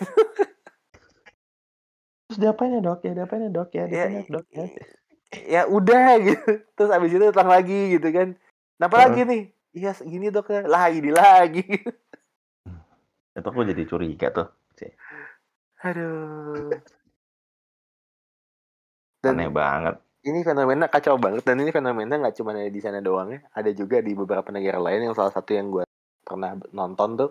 [2.38, 4.64] diapain ya dok ya diapain ya dok ya ya, diapain ya dok ya
[5.48, 8.36] ya udah gitu terus abis itu datang lagi gitu kan
[8.76, 9.04] kenapa Heeh.
[9.08, 9.42] lagi nih
[9.72, 11.64] iya gini dok lagi di lagi
[13.32, 14.48] itu aku jadi curiga tuh
[15.82, 16.68] aduh
[19.24, 19.96] aneh dan banget
[20.28, 23.40] ini fenomena kacau banget dan ini fenomena nggak cuma ada di sana doang ya.
[23.56, 25.84] Ada juga di beberapa negara lain yang salah satu yang gue
[26.22, 27.30] pernah nonton tuh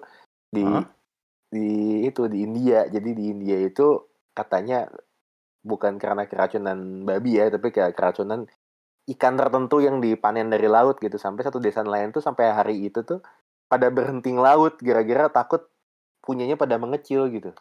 [0.49, 0.85] di Hah?
[1.47, 2.89] di itu di India.
[2.89, 4.01] Jadi di India itu
[4.33, 4.89] katanya
[5.61, 8.45] bukan karena keracunan babi ya tapi kayak keracunan
[9.07, 11.15] ikan tertentu yang dipanen dari laut gitu.
[11.15, 13.23] Sampai satu desa nelayan tuh sampai hari itu tuh
[13.67, 15.65] pada berhenti laut gara-gara takut
[16.23, 17.51] punyanya pada mengecil gitu.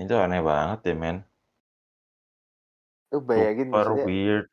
[0.00, 1.29] Itu aneh banget ya men
[3.10, 4.46] lu bayangin super maksudnya weird.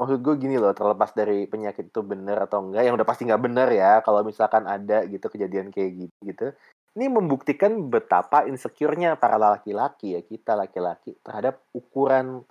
[0.00, 3.42] Maksud gue gini loh terlepas dari penyakit itu bener atau enggak yang udah pasti nggak
[3.44, 6.46] bener ya kalau misalkan ada gitu kejadian kayak gitu gitu
[6.92, 12.44] ini membuktikan betapa insecure-nya para laki-laki ya kita laki-laki terhadap ukuran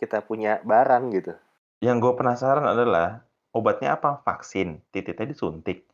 [0.00, 1.32] kita punya barang gitu.
[1.84, 3.22] Yang gue penasaran adalah
[3.54, 4.18] obatnya apa?
[4.24, 4.82] Vaksin.
[4.90, 5.86] Titiknya disuntik.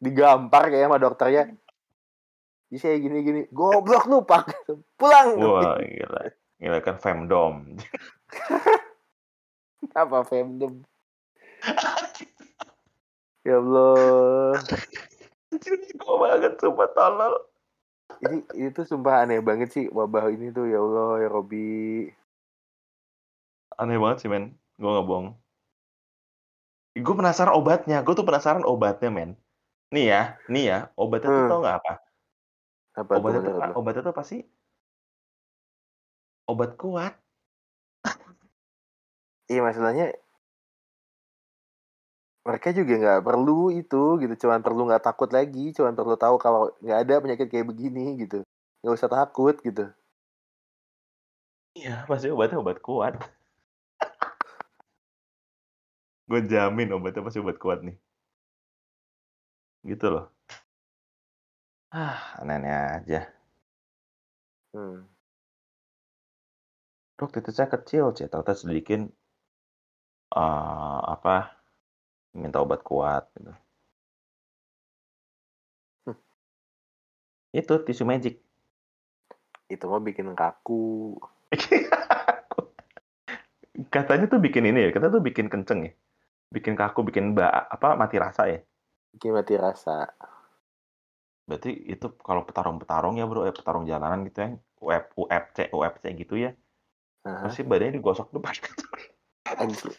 [0.00, 1.42] Digampar kayak sama dokternya
[2.68, 4.52] bisa ya gini-gini goblok lu pak.
[5.00, 6.22] Pulang wah gila.
[6.60, 7.80] Gila kan femdom.
[10.00, 10.84] Apa femdom?
[13.46, 14.60] Ya Allah.
[15.48, 17.34] Anjir, gue banget sumpah tolol.
[18.20, 22.04] Ini itu sumpah aneh banget sih wabah ini tuh ya Allah ya Robi.
[23.80, 24.52] Aneh banget sih men.
[24.76, 25.28] Gue nggak bohong.
[26.98, 28.04] Gue penasaran obatnya.
[28.04, 29.30] Gue tuh penasaran obatnya men.
[29.88, 31.48] Nih ya nih ya obatnya tuh Hmm.
[31.48, 31.92] tau nggak apa
[32.98, 33.72] apa tuh menurut lu?
[33.78, 34.42] obatnya tuh pasti
[36.48, 37.14] obat kuat.
[39.48, 40.12] Iya masalahnya
[42.48, 46.72] mereka juga nggak perlu itu gitu, cuman perlu nggak takut lagi, cuman perlu tahu kalau
[46.80, 48.40] nggak ada penyakit kayak begini gitu,
[48.80, 49.84] nggak usah takut gitu.
[51.80, 53.14] iya pasti obatnya obat kuat.
[56.28, 57.96] Gue jamin obatnya pasti obat kuat nih.
[59.86, 60.37] Gitu loh
[61.92, 63.20] ah aneh-aneh aja
[64.72, 65.08] Hmm.
[67.18, 69.00] dok titiknya kecil cek ternyata sedikit
[70.42, 71.34] eh apa
[72.40, 73.52] minta obat kuat gitu
[76.06, 76.14] Hmm.
[77.58, 78.34] itu tisu magic
[79.68, 81.16] Itu mah bikin kaku.
[83.94, 85.92] katanya tuh bikin ini ya katanya tuh bikin kenceng ya
[86.54, 88.60] bikin kaku bikin ba apa mati rasa ya
[89.12, 90.08] bikin mati rasa.
[91.48, 94.48] Berarti itu kalau petarung-petarung ya bro eh petarung jalanan gitu ya
[94.84, 96.52] UF, UFC UFC gitu ya
[97.24, 97.48] Aha.
[97.48, 98.52] pasti badannya digosok depan
[99.56, 99.96] Anjir.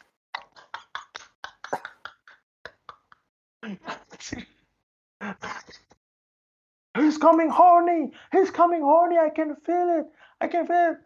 [6.94, 8.12] He's coming horny.
[8.32, 9.18] He's coming horny.
[9.18, 10.06] I can feel it.
[10.42, 10.98] I can feel it.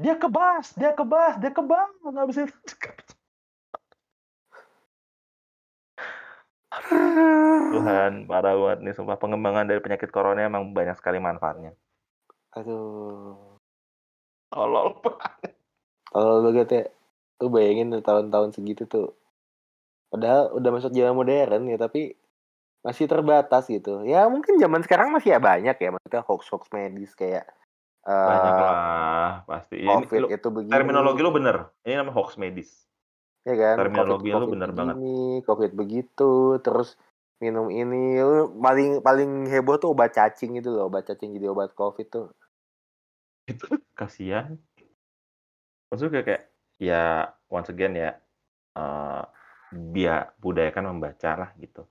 [0.00, 1.90] Dia kebas, dia kebas, dia kebas.
[2.06, 2.42] Nggak bisa.
[7.72, 8.94] Tuhan, parah banget nih.
[8.94, 11.72] Sumpah pengembangan dari penyakit corona emang banyak sekali manfaatnya.
[12.56, 13.58] Aduh.
[14.52, 15.56] Tolol banget.
[16.12, 16.84] Kalau banget ya,
[17.40, 19.16] lu bayangin tuh tahun-tahun segitu tuh.
[20.12, 22.12] Padahal udah masuk zaman modern ya, tapi
[22.84, 24.04] masih terbatas gitu.
[24.04, 27.48] Ya mungkin zaman sekarang masih ya banyak ya, maksudnya hoax-hoax medis kayak
[28.02, 29.76] Banyak eh lah, pasti.
[29.78, 30.74] Ini, COVID lu, itu begini.
[30.74, 31.70] terminologi lu bener.
[31.86, 32.90] Ini namanya hoax medis.
[33.42, 34.94] Ya kan terminologi lu COVID, bener COVID banget.
[34.94, 36.32] begini, COVID begitu,
[36.62, 36.88] terus
[37.42, 41.74] minum ini, lu paling paling heboh tuh obat cacing itu loh, obat cacing jadi obat
[41.74, 42.28] COVID tuh.
[43.50, 43.66] Itu
[43.98, 44.54] kasihan.
[45.90, 46.42] Maksudnya kayak,
[46.78, 48.10] ya once again ya,
[48.78, 49.24] eh
[49.72, 51.88] biar budayakan membaca lah gitu.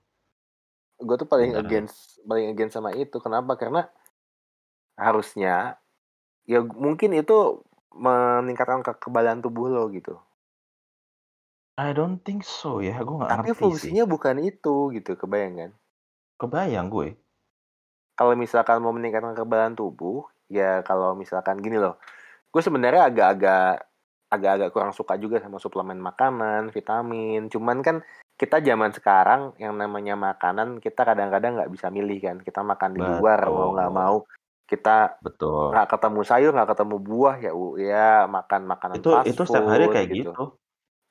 [1.02, 1.66] Gue tuh paling Bener.
[1.66, 3.18] against paling against sama itu.
[3.18, 3.58] Kenapa?
[3.58, 3.90] Karena
[4.94, 5.82] harusnya
[6.46, 10.16] ya mungkin itu meningkatkan kekebalan tubuh lo gitu.
[11.80, 13.62] I don't think so ya, gue nggak Tapi ngerti sih.
[13.64, 15.70] fungsinya bukan itu gitu, kebayang kan?
[16.36, 17.16] Kebayang gue.
[18.12, 21.96] Kalau misalkan mau meningkatkan kekebalan tubuh, ya kalau misalkan gini loh,
[22.52, 23.88] gue sebenarnya agak-agak
[24.32, 27.48] agak-agak kurang suka juga sama suplemen makanan, vitamin.
[27.48, 28.00] Cuman kan
[28.36, 32.36] kita zaman sekarang yang namanya makanan kita kadang-kadang nggak bisa milih kan.
[32.40, 34.00] Kita makan di luar mau nggak Betul.
[34.00, 34.16] mau
[34.68, 35.72] kita Betul.
[35.76, 39.84] nggak ketemu sayur nggak ketemu buah ya ya makan makanan Itu fast itu setiap hari
[39.92, 40.32] kayak gitu.
[40.32, 40.44] gitu.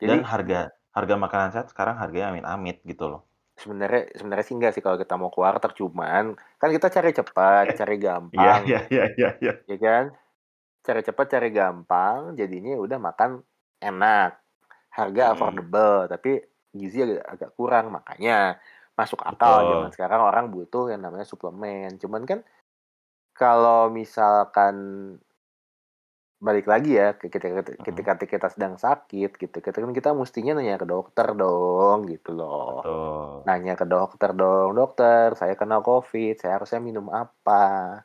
[0.02, 0.60] Jadi Dan harga
[0.98, 3.22] harga makanan sehat sekarang harganya amit-amit gitu loh.
[3.62, 6.24] sebenarnya sebenarnya sih enggak sih kalau kita mau ke warteg cuman
[6.60, 7.96] kan kita cari cepat, cari
[8.32, 9.54] Iya, gampang, iya, iya, iya, iya.
[9.70, 10.06] ya kan?
[10.86, 13.32] Cari cepat, cari gampang, jadinya udah makan
[13.84, 14.32] enak,
[14.98, 16.32] harga affordable, tapi
[16.76, 18.60] gizi agak, agak kurang, makanya
[19.00, 19.72] masuk akal Betul.
[19.72, 21.98] zaman sekarang orang butuh yang namanya suplemen.
[22.02, 22.40] Cuman kan
[23.36, 24.76] kalau misalkan
[26.42, 30.82] balik lagi ya ke ketika ketika kita sedang sakit gitu, kita kan kita mestinya nanya
[30.82, 32.82] ke dokter dong gitu loh.
[32.82, 33.46] Betul.
[33.46, 38.02] Nanya ke dokter dong, "Dokter, saya kena Covid, saya harusnya minum apa?"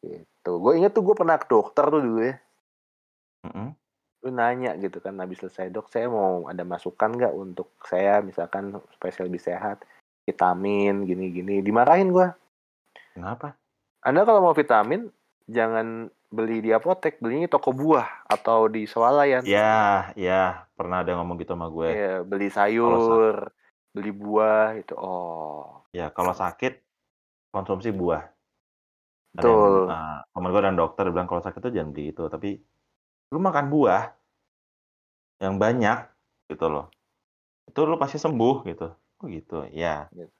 [0.00, 0.52] Gitu.
[0.56, 2.40] Gue inget tuh gue pernah ke dokter tuh dulu ya.
[3.44, 3.68] Mhm.
[4.24, 8.72] Lu nanya gitu kan habis selesai, "Dok, saya mau ada masukan nggak untuk saya misalkan
[8.96, 9.84] supaya saya lebih sehat,
[10.24, 12.32] vitamin gini-gini." Dimarahin gua.
[13.12, 13.52] Kenapa?
[14.00, 15.12] "Anda kalau mau vitamin
[15.44, 21.18] jangan beli di apotek, belinya di toko buah atau di swalayan." Iya, iya, pernah ada
[21.18, 21.90] ngomong gitu sama gue.
[21.90, 23.50] Iya, beli sayur,
[23.90, 24.94] beli buah itu.
[24.94, 25.84] Oh.
[25.90, 26.80] Ya, kalau sakit
[27.50, 28.30] konsumsi buah.
[29.30, 29.86] Betul.
[29.86, 32.58] eee, temen gue dan dokter bilang kalau sakit tuh jangan beli itu, tapi
[33.30, 34.10] lu makan buah
[35.38, 36.02] yang banyak
[36.50, 36.90] gitu loh,
[37.70, 38.90] itu lu pasti sembuh gitu.
[39.22, 40.10] Oh gitu, iya.
[40.10, 40.30] Gitu.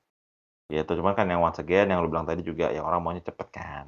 [0.71, 3.49] Gitu, cuman kan yang once again yang lu bilang tadi juga yang orang maunya cepet
[3.51, 3.87] kan.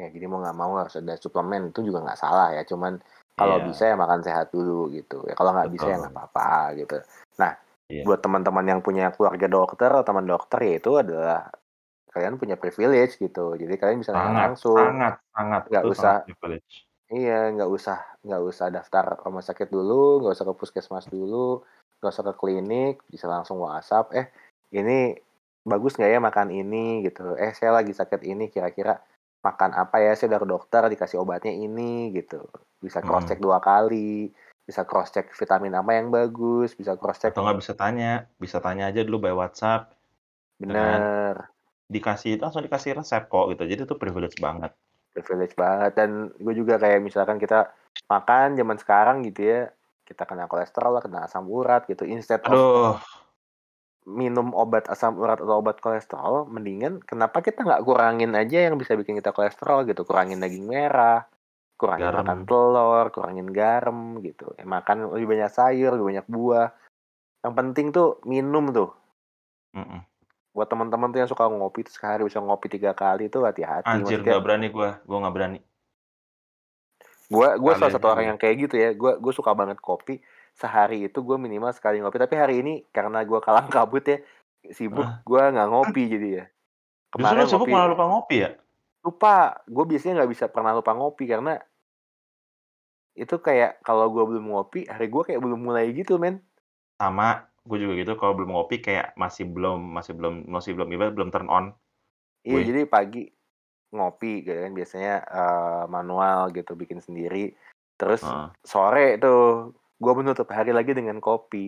[0.00, 2.96] Ya jadi mau nggak mau harus ada suplemen itu juga nggak salah ya, cuman
[3.36, 3.60] kalau Iya.
[3.60, 5.20] bisa ya makan sehat dulu gitu.
[5.28, 6.96] Ya kalau nggak bisa ya nggak apa-apa gitu.
[7.36, 7.52] Nah,
[7.88, 8.06] Iya.
[8.06, 11.52] buat teman-teman yang punya keluarga dokter atau teman dokter ya itu adalah
[12.14, 13.56] kalian punya privilege gitu.
[13.60, 14.76] Jadi kalian bisa Sangat, langsung.
[14.76, 16.84] sangat, sangat, Nggak usah sangat privilege.
[17.12, 21.62] iya, nggak usah nggak usah daftar rumah sakit dulu, nggak usah ke puskesmas dulu,
[22.00, 24.26] nggak usah ke klinik, bisa langsung WhatsApp, "Eh,
[24.74, 25.16] ini
[25.66, 27.34] bagus nggak ya makan ini?" gitu.
[27.38, 29.00] "Eh, saya lagi sakit ini, kira-kira
[29.42, 30.14] makan apa ya?
[30.14, 32.46] Saya udah ke dokter dikasih obatnya ini." gitu.
[32.82, 33.46] Bisa cross check Mhm.
[33.46, 34.30] 2 kali,
[34.62, 38.58] bisa cross check vitamin apa yang bagus, bisa cross check Atau nggak bisa tanya, bisa
[38.62, 39.94] tanya aja dulu by WhatsApp.
[40.62, 41.50] Bener.
[41.90, 44.72] Dikasih langsung dikasih resep kok gitu, jadi itu privilege banget.
[45.12, 47.68] Privilege banget dan gue juga kayak misalkan kita
[48.08, 49.60] makan zaman sekarang gitu ya,
[50.08, 52.96] kita kena kolesterol lah, kena asam urat gitu, instead of Aduh.
[54.02, 58.98] Minum obat asam urat atau obat kolesterol, mendingan kenapa kita nggak kurangin aja yang bisa
[58.98, 61.22] bikin kita kolesterol gitu, kurangin daging merah,
[61.78, 62.48] kurangin makan Garam.
[62.48, 66.68] telur, kurangin garam gitu, ya makan lebih banyak sayur, lebih banyak buah.
[67.42, 68.90] Yang penting tuh minum tuh.
[69.74, 70.00] Mhm.
[70.52, 74.20] Buat teman-teman tuh yang suka ngopi tuh sehari bisa ngopi 3 kali tuh hati-hati Anjir
[74.20, 75.60] nggak berani gua, gua nggak berani.
[77.32, 80.20] Gua gua salah satu orang yang kayak gitu ya, gua gua suka banget kopi,
[80.60, 84.18] sehari itu gue minimal sekali ngopi, tapi hari ini karena gua kalang kabut ya,
[84.72, 85.22] sibuk, Heeh.
[85.28, 86.44] gua nggak ngopi jadi ya.
[87.18, 88.50] Justru lu Kemarin sibuk ngopi malah lupa ngopi ya?
[89.06, 89.34] lupa,
[89.74, 91.52] gue biasanya nggak bisa pernah lupa ngopi karena
[93.22, 96.34] itu kayak kalau gua belum ngopi, hari gua kayak belum mulai gitu, men.
[97.00, 97.28] Sama,
[97.68, 101.30] gue juga gitu kalau belum ngopi kayak masih belum masih belum masih belum ibarat belum
[101.34, 101.64] turn on,
[102.46, 102.64] Iya, gue.
[102.68, 103.18] jadi pagi
[103.94, 107.38] ngopi gitu kan biasanya, eee, manual gitu bikin sendiri,
[108.00, 108.52] terus Heeh.
[108.72, 109.38] sore tuh
[110.02, 111.66] gua menutup hari lagi dengan kopi.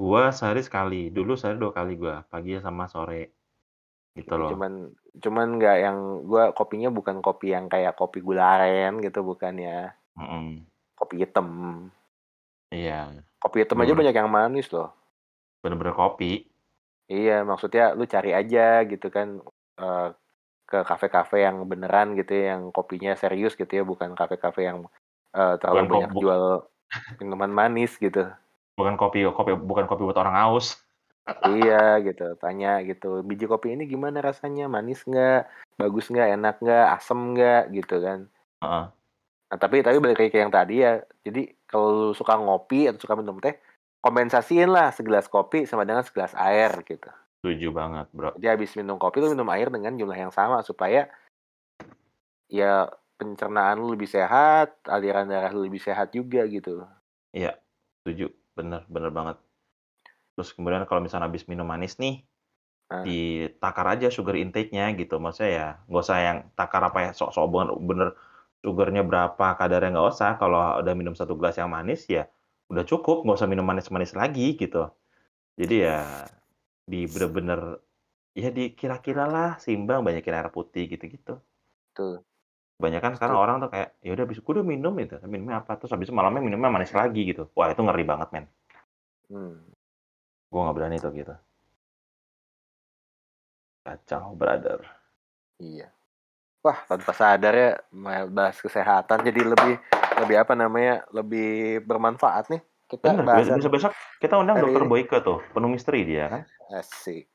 [0.00, 3.22] Gua sehari sekali, dulu sehari 2 kali gua, pagi sama sore.
[4.18, 4.56] Gitu loh.
[4.56, 4.72] cuman
[5.22, 5.98] cuman nggak yang
[6.30, 9.78] gua kopinya bukan kopi yang kayak kopi gula aren gitu, bukan ya.
[10.16, 10.66] Mhm.
[10.98, 11.48] Kopi hitam.
[12.72, 13.24] Iya.
[13.42, 14.88] Kopi hitam aja Bener-bener banyak yang manis loh.
[15.62, 16.46] bener-bener kopi.
[17.12, 18.60] Iya, maksudnya lu cari aja
[18.90, 19.28] gitu kan,
[19.80, 20.04] eee,
[20.70, 24.78] ke kafe-kafe yang beneran gitu ya, yang kopinya serius gitu ya, bukan kafe-kafe yang,
[25.36, 26.42] eee, terlalu Bukan banyak jual
[27.18, 28.26] minuman manis gitu.
[28.74, 30.82] bukan kopi kopi bukan kopi buat orang haus.
[31.24, 34.68] Iya gitu, tanya gitu, "Biji kopi ini gimana rasanya?
[34.68, 35.46] Manis nggak?
[35.80, 36.36] Bagus nggak?
[36.36, 36.86] Enak nggak?
[37.00, 38.18] Asem nggak?" Gitu kan.
[38.60, 38.84] Heeh.
[39.48, 42.98] Nah, tapi tapi balik lagi ke yang tadi ya, jadi kalau lu suka ngopi atau
[42.98, 43.54] suka minum teh,
[44.02, 47.08] kompensasiin lah segelas kopi sama dengan segelas air gitu.
[47.40, 48.36] Setuju banget, Bro.
[48.36, 51.08] Jadi habis minum kopi lu minum air dengan jumlah yang sama supaya
[52.50, 56.84] ya pencernaan lu lebih sehat, aliran darah lu lebih sehat juga gitu.
[57.34, 57.58] Iya,
[58.02, 59.36] setuju, bener bener banget.
[60.36, 62.24] Terus kemudian kalau misalnya habis minum manis nih,
[62.90, 63.08] Nah.
[63.08, 67.68] ditakar aja sugar intake-nya gitu, maksudnya ya nggak usah yang takar apa ya, sok-sok bener
[67.90, 68.08] bener
[68.64, 70.30] sugarnya berapa kadarnya, nggak usah.
[70.40, 72.24] Kalau udah minum 1 gelas yang manis ya
[72.72, 74.90] udah cukup, nggak usah minum manis-manis lagi gitu.
[75.60, 75.98] Jadi ya
[76.90, 77.60] di bener-bener
[78.38, 81.42] ya dikira-kira lah seimbang, banyakin air putih gitu-gitu.
[81.96, 82.24] Betul.
[82.74, 85.78] Kebanyakan sekarang Setu orang tuh kayak, ya udah habis gue udah minum gitu, minumnya apa,
[85.78, 87.46] terus habis itu malamnya minumnya manis lagi gitu.
[87.54, 88.46] Wah itu ngeri banget, men.
[89.30, 89.62] Hmm.
[90.50, 91.34] Gue nggak berani tuh gitu.
[93.86, 94.82] Kacau, brother.
[95.62, 95.94] Iya.
[96.64, 97.70] Wah, tanpa sadar ya
[98.32, 99.76] bahas kesehatan jadi lebih
[100.24, 102.62] lebih apa namanya, lebih bermanfaat nih.
[102.88, 104.82] Kita Bener, bahasan besok-besok kita undang Dokter.
[104.88, 106.42] Boyke tuh, penuh misteri dia kan.
[106.72, 107.28] Asik.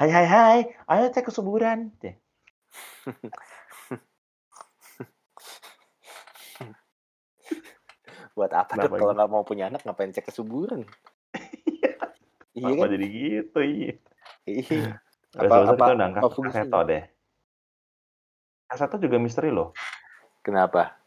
[0.00, 1.92] "Hai hai hai, ayo cek kesuburan."
[8.38, 9.16] Buat apa tuh kalau gitu?
[9.18, 10.86] nggak mau punya anak ngapain cek kesuburan?
[12.58, 12.90] Iya kan?
[12.90, 13.94] jadi gitu, iya.
[14.42, 14.98] Iya.
[15.38, 16.66] Apa apa kita undang apa Kak Kak fungsinya?
[16.66, 17.04] Seto deh.
[18.66, 19.70] Kaseto juga misteri loh.
[20.42, 20.98] Kenapa?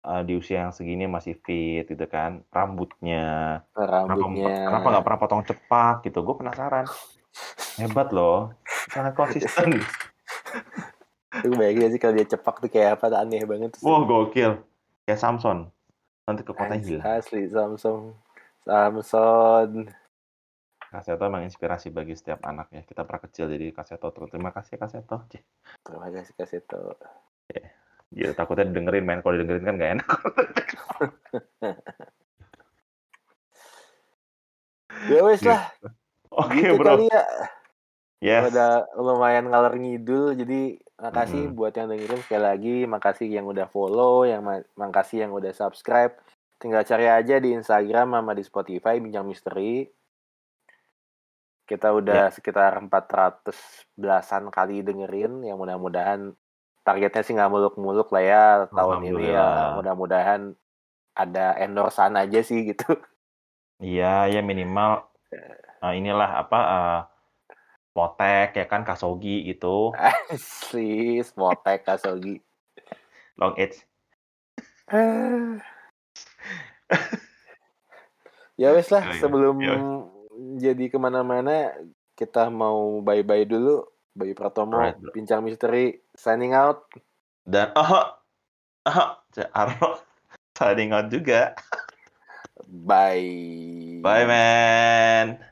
[0.00, 4.70] Uh, di usia yang segini masih fit gitu kan, rambutnya, Rambutnya.
[4.70, 6.86] kenapa nggak pernah potong cepak gitu, gue penasaran.
[7.76, 8.56] Hebat loh,
[8.88, 9.84] sangat konsisten.
[11.44, 13.76] Lu bayangin sih kalau dia cepak tuh kayak apa aneh banget.
[13.84, 14.62] Wah gokil,
[15.04, 15.68] kayak Samson,
[16.28, 17.16] nanti kekuatannya Asli, hilang.
[17.16, 18.02] asli Samsung.
[18.68, 19.70] Samson.
[20.88, 22.84] Kaseto emang inspirasi bagi setiap anak ya.
[22.84, 24.12] Kita pernah kecil jadi Kaseto.
[24.12, 25.24] Terima kasih Kaseto.
[25.80, 26.96] Terima kasih kasih tuh.
[28.08, 30.08] Gila, takutnya dengerin main kalau didengerin kan gak enak.
[35.06, 35.70] Ya wes lah.
[36.34, 36.98] Oke gitu bro.
[36.98, 37.22] kali ya.
[38.18, 38.50] Yes.
[38.50, 41.56] Udah lumayan ngalor ngidul jadi makasih Mm-mm.
[41.56, 46.18] buat yang dengerin sekali lagi, makasih yang udah follow, yang ma- makasih yang udah subscribe.
[46.58, 49.86] Tinggal cari aja di Instagram sama di Spotify Bincang Misteri.
[51.68, 53.54] Kita udah sekitar 400
[53.94, 56.34] belasan kali dengerin, yang mudah-mudahan
[56.82, 58.44] targetnya sih nggak muluk-muluk lah ya
[58.74, 59.78] tahun ini ya.
[59.78, 60.56] Mudah-mudahan
[61.14, 62.98] ada endorsean aja sih gitu.
[63.78, 65.06] Iya, ya minimal
[65.86, 67.00] eh, inilah apa eh,
[67.98, 69.90] Potek ya kan Kasogi gitu,
[70.30, 72.38] Asli, Smotek, Kasogi.
[73.34, 73.82] Long Edge.
[78.54, 79.18] ya wes lah Oh, iya.
[79.18, 79.74] sebelum Ya
[80.62, 81.74] jadi ke mana-mana
[82.14, 83.82] kita mau bye bye dulu
[84.14, 85.10] Bayu Pratomo Alright, bro.
[85.14, 86.86] bincang misteri signing out
[87.42, 88.14] Dan oh,
[88.86, 89.98] oh, Cek Arno
[90.54, 91.58] signing out juga.
[92.66, 95.42] bye Bye man.